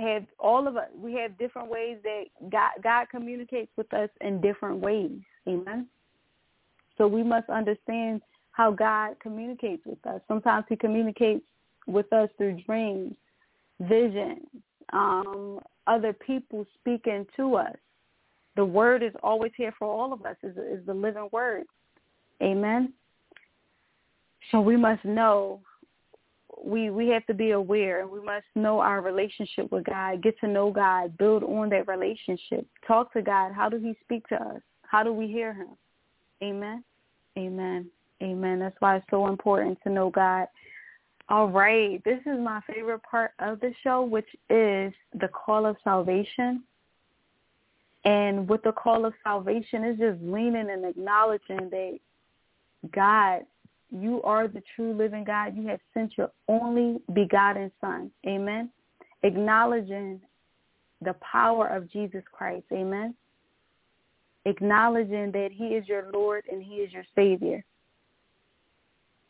[0.00, 4.40] have all of us we have different ways that God God communicates with us in
[4.40, 5.18] different ways.
[5.48, 5.86] Amen.
[6.98, 8.20] So we must understand
[8.52, 10.20] how God communicates with us.
[10.28, 11.44] Sometimes he communicates
[11.86, 13.14] with us through dreams,
[13.80, 14.46] visions,
[14.92, 17.76] um, other people speaking to us.
[18.56, 21.64] The word is always here for all of us, is, is the living word.
[22.42, 22.92] Amen.
[24.50, 25.60] So we must know
[26.62, 30.38] we we have to be aware and we must know our relationship with God, get
[30.40, 33.52] to know God, build on that relationship, talk to God.
[33.52, 34.60] How does he speak to us?
[34.82, 35.68] How do we hear him?
[36.42, 36.82] Amen.
[37.38, 37.86] Amen.
[38.22, 38.58] Amen.
[38.58, 40.46] That's why it's so important to know God.
[41.28, 42.02] All right.
[42.04, 46.64] This is my favorite part of the show, which is the call of salvation.
[48.04, 51.98] And with the call of salvation, it's just leaning and acknowledging that
[52.92, 53.42] God,
[53.90, 55.56] you are the true living God.
[55.56, 58.10] You have sent your only begotten Son.
[58.26, 58.70] Amen.
[59.22, 60.20] Acknowledging
[61.02, 62.64] the power of Jesus Christ.
[62.72, 63.14] Amen
[64.44, 67.64] acknowledging that he is your Lord and he is your Savior.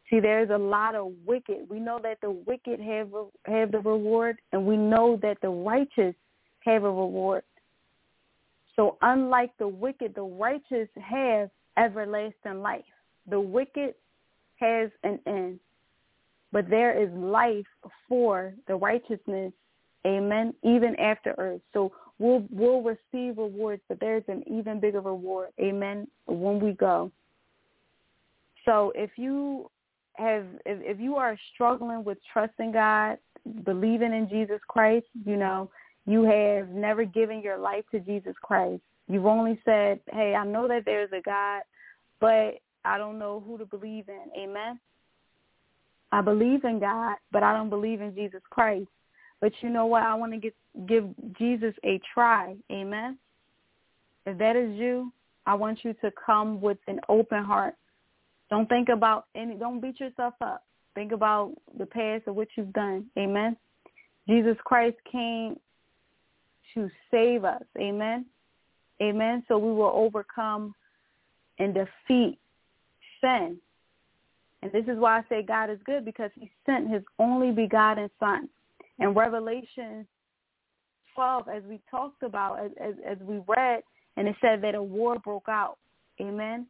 [0.08, 1.68] See, there's a lot of wicked.
[1.68, 3.10] We know that the wicked have
[3.44, 6.16] have the reward, and we know that the righteous
[6.60, 7.44] have a reward.
[8.74, 12.84] So unlike the wicked, the righteous have everlasting life.
[13.28, 13.94] The wicked
[14.60, 15.58] has an end,
[16.52, 17.66] but there is life
[18.08, 19.52] for the righteousness,
[20.06, 21.60] amen, even after earth.
[21.72, 27.10] So we'll we'll receive rewards, but there's an even bigger reward, amen, when we go.
[28.64, 29.70] So if you
[30.14, 33.18] have if, if you are struggling with trusting God,
[33.64, 35.70] believing in Jesus Christ, you know,
[36.06, 38.82] you have never given your life to Jesus Christ.
[39.08, 41.62] You've only said, Hey, I know that there's a God,
[42.20, 44.42] but I don't know who to believe in.
[44.42, 44.78] Amen.
[46.12, 48.88] I believe in God, but I don't believe in Jesus Christ.
[49.40, 50.02] But you know what?
[50.02, 50.54] I want to get,
[50.86, 51.08] give
[51.38, 52.56] Jesus a try.
[52.70, 53.18] Amen.
[54.26, 55.12] If that is you,
[55.46, 57.74] I want you to come with an open heart
[58.50, 59.54] Don't think about any.
[59.54, 60.64] Don't beat yourself up.
[60.94, 63.06] Think about the past of what you've done.
[63.18, 63.56] Amen.
[64.28, 65.58] Jesus Christ came
[66.74, 67.62] to save us.
[67.78, 68.26] Amen.
[69.00, 69.44] Amen.
[69.48, 70.74] So we will overcome
[71.58, 72.38] and defeat
[73.20, 73.58] sin.
[74.62, 78.10] And this is why I say God is good because he sent his only begotten
[78.18, 78.48] son.
[78.98, 80.06] In Revelation
[81.14, 83.82] 12, as we talked about, as, as, as we read,
[84.16, 85.78] and it said that a war broke out.
[86.20, 86.66] Amen.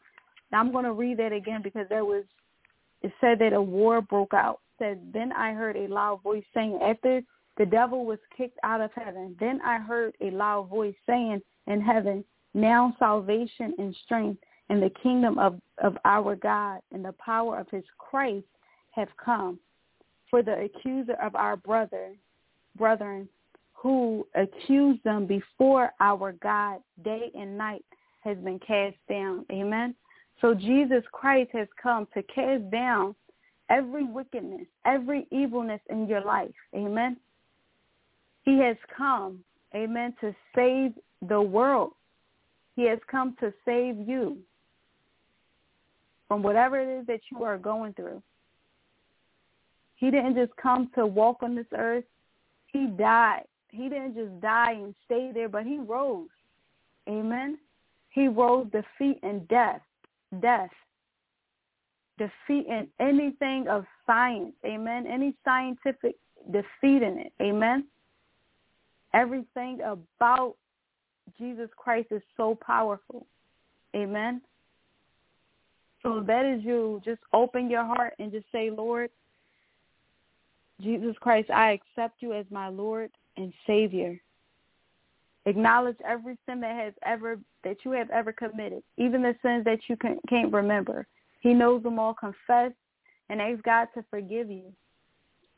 [0.52, 2.24] Now I'm going to read that again because there was,
[3.02, 4.60] it said that a war broke out.
[4.78, 7.22] It said, then I heard a loud voice saying, after
[7.58, 11.80] the devil was kicked out of heaven, then I heard a loud voice saying in
[11.80, 12.24] heaven,
[12.54, 14.40] now salvation and strength
[14.70, 18.46] and the kingdom of, of our God and the power of his Christ
[18.92, 19.58] have come.
[20.30, 22.14] For the accuser of our brother,
[22.78, 23.28] brethren,
[23.72, 27.84] who accused them before our God day and night
[28.20, 29.44] has been cast down.
[29.50, 29.94] Amen.
[30.40, 33.16] So Jesus Christ has come to cast down
[33.70, 36.54] every wickedness, every evilness in your life.
[36.76, 37.16] Amen.
[38.44, 39.40] He has come,
[39.74, 40.92] amen, to save
[41.28, 41.92] the world.
[42.76, 44.38] He has come to save you
[46.30, 48.22] from whatever it is that you are going through.
[49.96, 52.04] He didn't just come to walk on this earth.
[52.68, 53.46] He died.
[53.72, 56.28] He didn't just die and stay there, but he rose.
[57.08, 57.58] Amen.
[58.10, 59.80] He rose defeating death.
[60.40, 60.70] Death.
[62.16, 64.52] Defeating anything of science.
[64.64, 65.08] Amen.
[65.08, 66.14] Any scientific
[66.52, 67.32] defeating it.
[67.42, 67.86] Amen.
[69.14, 70.54] Everything about
[71.36, 73.26] Jesus Christ is so powerful.
[73.96, 74.40] Amen.
[76.02, 77.00] So that is you.
[77.04, 79.10] Just open your heart and just say, Lord,
[80.80, 84.18] Jesus Christ, I accept you as my Lord and Savior.
[85.46, 89.80] Acknowledge every sin that has ever that you have ever committed, even the sins that
[89.88, 91.06] you can, can't remember.
[91.40, 92.14] He knows them all.
[92.14, 92.72] Confess
[93.28, 94.64] and ask God to forgive you.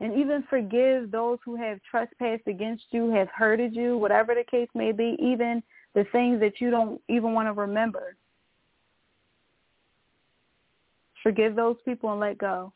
[0.00, 4.68] And even forgive those who have trespassed against you, have hurted you, whatever the case
[4.74, 5.62] may be, even
[5.94, 8.16] the things that you don't even want to remember.
[11.22, 12.72] Forgive those people and let go.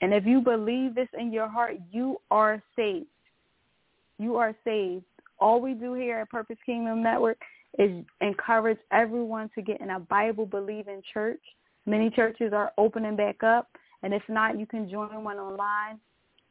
[0.00, 3.06] And if you believe this in your heart, you are saved.
[4.18, 5.04] You are saved.
[5.38, 7.38] All we do here at Purpose Kingdom Network
[7.78, 11.42] is encourage everyone to get in a Bible-believing church.
[11.84, 13.68] Many churches are opening back up.
[14.02, 15.98] And if not, you can join one online,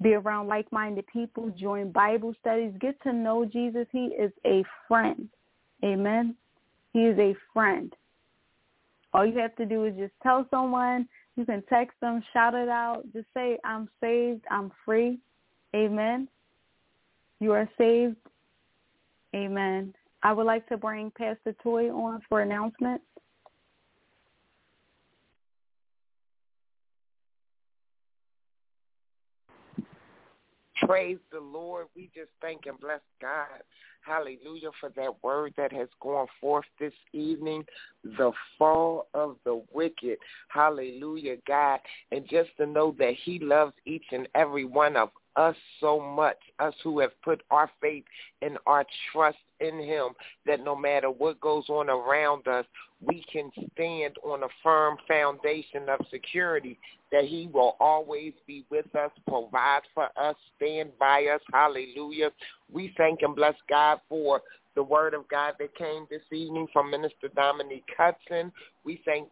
[0.02, 3.88] be around like-minded people, join Bible studies, get to know Jesus.
[3.92, 5.30] He is a friend.
[5.84, 6.36] Amen.
[6.94, 7.94] He is a friend.
[9.16, 11.08] All you have to do is just tell someone.
[11.38, 13.04] You can text them, shout it out.
[13.14, 14.44] Just say, I'm saved.
[14.52, 15.20] I'm free.
[15.74, 16.28] Amen.
[17.40, 18.18] You are saved.
[19.34, 19.94] Amen.
[20.22, 23.06] I would like to bring Pastor Toy on for announcements.
[30.78, 31.88] Praise the Lord.
[31.96, 33.64] We just thank and bless God
[34.06, 37.66] Hallelujah for that word that has gone forth this evening,
[38.04, 40.20] the fall of the wicked.
[40.50, 41.80] Hallelujah, God.
[42.12, 46.38] And just to know that he loves each and every one of us so much,
[46.60, 48.06] us who have put our faith
[48.44, 50.10] and our trust in him,
[50.46, 52.66] that no matter what goes on around us,
[53.02, 56.78] we can stand on a firm foundation of security
[57.16, 61.40] that he will always be with us, provide for us, stand by us.
[61.54, 62.30] Hallelujah.
[62.70, 64.42] We thank and bless God for
[64.76, 68.52] the word of God that came this evening from Minister Dominique Hudson.
[68.84, 69.30] We thank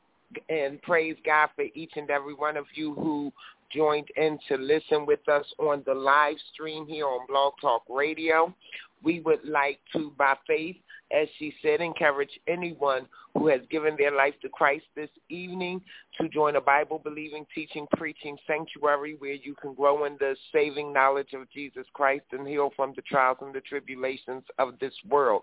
[0.48, 3.34] and praise God for each and every one of you who
[3.70, 8.56] joined in to listen with us on the live stream here on Blog Talk Radio.
[9.04, 10.78] We would like to, by faith,
[11.12, 15.82] as she said, encourage anyone who has given their life to Christ this evening
[16.20, 21.34] to join a Bible-believing, teaching, preaching sanctuary where you can grow in the saving knowledge
[21.34, 25.41] of Jesus Christ and heal from the trials and the tribulations of this world.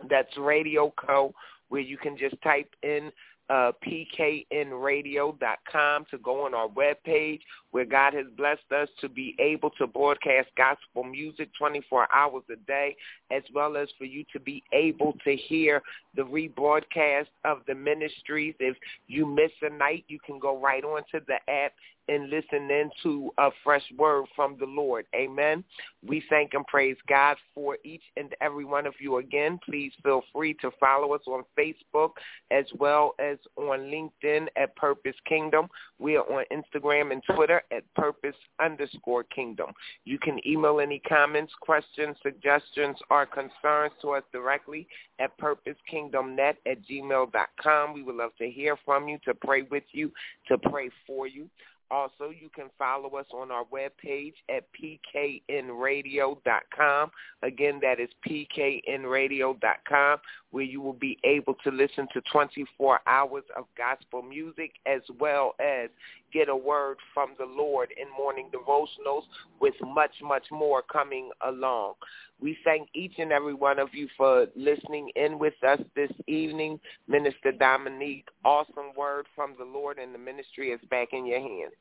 [0.10, 1.34] That's Radio Co,
[1.70, 3.12] where you can just type in
[3.50, 7.40] uh, pknradio.com to go on our webpage
[7.72, 12.58] where God has blessed us to be able to broadcast gospel music 24 hours a
[12.68, 12.96] day,
[13.32, 15.82] as well as for you to be able to hear
[16.16, 18.54] the rebroadcast of the ministries.
[18.60, 21.74] If you miss a night, you can go right onto the app
[22.10, 25.06] and listen into a fresh word from the Lord.
[25.16, 25.64] Amen.
[26.06, 29.60] We thank and praise God for each and every one of you again.
[29.64, 32.12] Please feel free to follow us on Facebook
[32.52, 35.68] as well as on LinkedIn at Purpose Kingdom.
[36.00, 39.72] We are on Instagram and Twitter at Purpose underscore Kingdom.
[40.06, 44.88] You can email any comments, questions, suggestions, or concerns to us directly
[45.20, 47.94] at purposekingdomnet at gmail.com.
[47.94, 50.12] We would love to hear from you, to pray with you,
[50.48, 51.50] to pray for you.
[51.92, 57.12] Also, you can follow us on our webpage at pknradio.com.
[57.42, 60.20] Again, that is pknradio.com,
[60.52, 65.54] where you will be able to listen to 24 hours of gospel music as well
[65.60, 65.90] as
[66.34, 69.24] get a word from the Lord in morning devotionals
[69.60, 71.94] with much, much more coming along.
[72.42, 76.80] We thank each and every one of you for listening in with us this evening.
[77.08, 81.74] Minister Dominique, awesome word from the Lord and the ministry is back in your hands.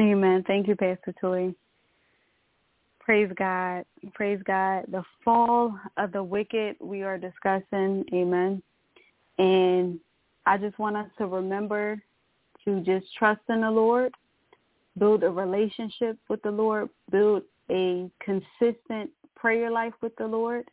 [0.00, 0.42] Amen.
[0.46, 1.54] Thank you, Pastor Toy.
[3.12, 3.84] Praise God.
[4.14, 4.86] Praise God.
[4.90, 8.06] The fall of the wicked we are discussing.
[8.10, 8.62] Amen.
[9.36, 10.00] And
[10.46, 12.02] I just want us to remember
[12.64, 14.14] to just trust in the Lord,
[14.98, 20.64] build a relationship with the Lord, build a consistent prayer life with the Lord,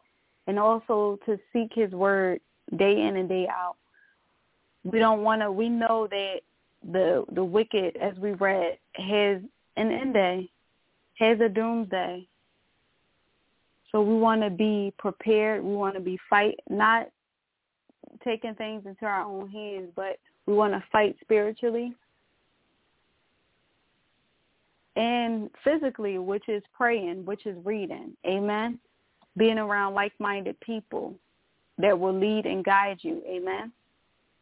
[0.48, 2.40] and also to seek his word
[2.78, 3.76] day in and day out.
[4.86, 6.36] We don't want to, we know that
[6.90, 9.42] the the wicked, as we read, has
[9.76, 10.50] an end day,
[11.16, 12.26] has a doomsday.
[13.92, 15.64] So we want to be prepared.
[15.64, 17.10] We want to be fight, not
[18.24, 21.94] taking things into our own hands, but we want to fight spiritually
[24.96, 28.16] and physically, which is praying, which is reading.
[28.26, 28.80] Amen.
[29.38, 31.14] Being around like-minded people
[31.78, 33.22] that will lead and guide you.
[33.28, 33.72] Amen.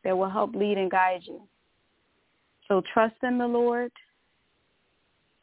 [0.03, 1.41] That will help lead and guide you.
[2.67, 3.91] So trust in the Lord.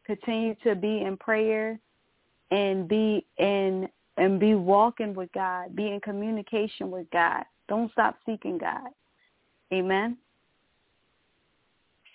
[0.04, 1.78] Continue to be in prayer
[2.54, 5.74] and be in and be walking with God.
[5.74, 7.42] Be in communication with God.
[7.68, 8.88] Don't stop seeking God.
[9.72, 10.16] Amen.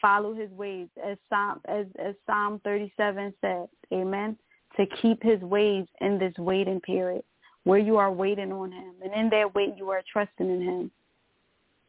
[0.02, 3.68] Follow his ways as Psalm as, as Psalm thirty seven said.
[3.92, 4.38] Amen.
[4.78, 7.24] To keep his ways in this waiting period
[7.66, 8.94] where you are waiting on him.
[9.04, 10.92] And in that wait you are trusting in him.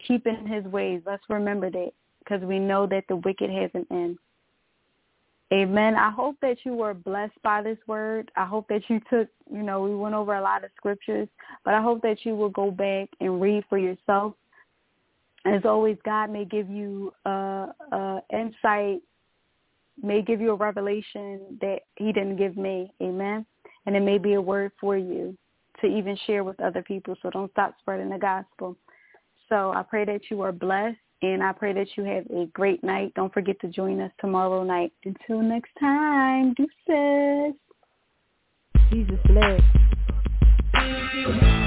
[0.09, 1.03] Keeping his ways.
[1.07, 4.19] Let's remember that because we know that the wicked has an end.
[5.53, 5.97] Amen.
[5.97, 8.31] I hope that you were blessed by this word.
[8.37, 11.29] I hope that you took, you know, we went over a lot of scriptures,
[11.65, 14.35] but I hope that you will go back and read for yourself.
[15.45, 19.01] As always, God may give you uh, uh, insight,
[20.01, 22.93] may give you a revelation that he didn't give me.
[23.03, 23.45] Amen.
[23.87, 25.37] And it may be a word for you
[25.81, 27.17] to even share with other people.
[27.23, 28.77] So don't stop spreading the gospel.
[29.49, 32.83] So I pray that you are blessed and I pray that you have a great
[32.83, 33.13] night.
[33.15, 34.93] Don't forget to join us tomorrow night.
[35.05, 37.55] Until next time, deuces.
[38.91, 39.61] Jesus bless.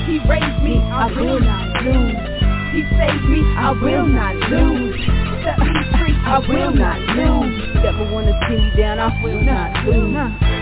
[0.08, 2.43] He raised me, I will not lose.
[2.74, 4.99] He saved me, I will not lose.
[5.45, 7.76] Set me free, I will not lose.
[7.76, 10.53] Never wanna see me down, I will not lose.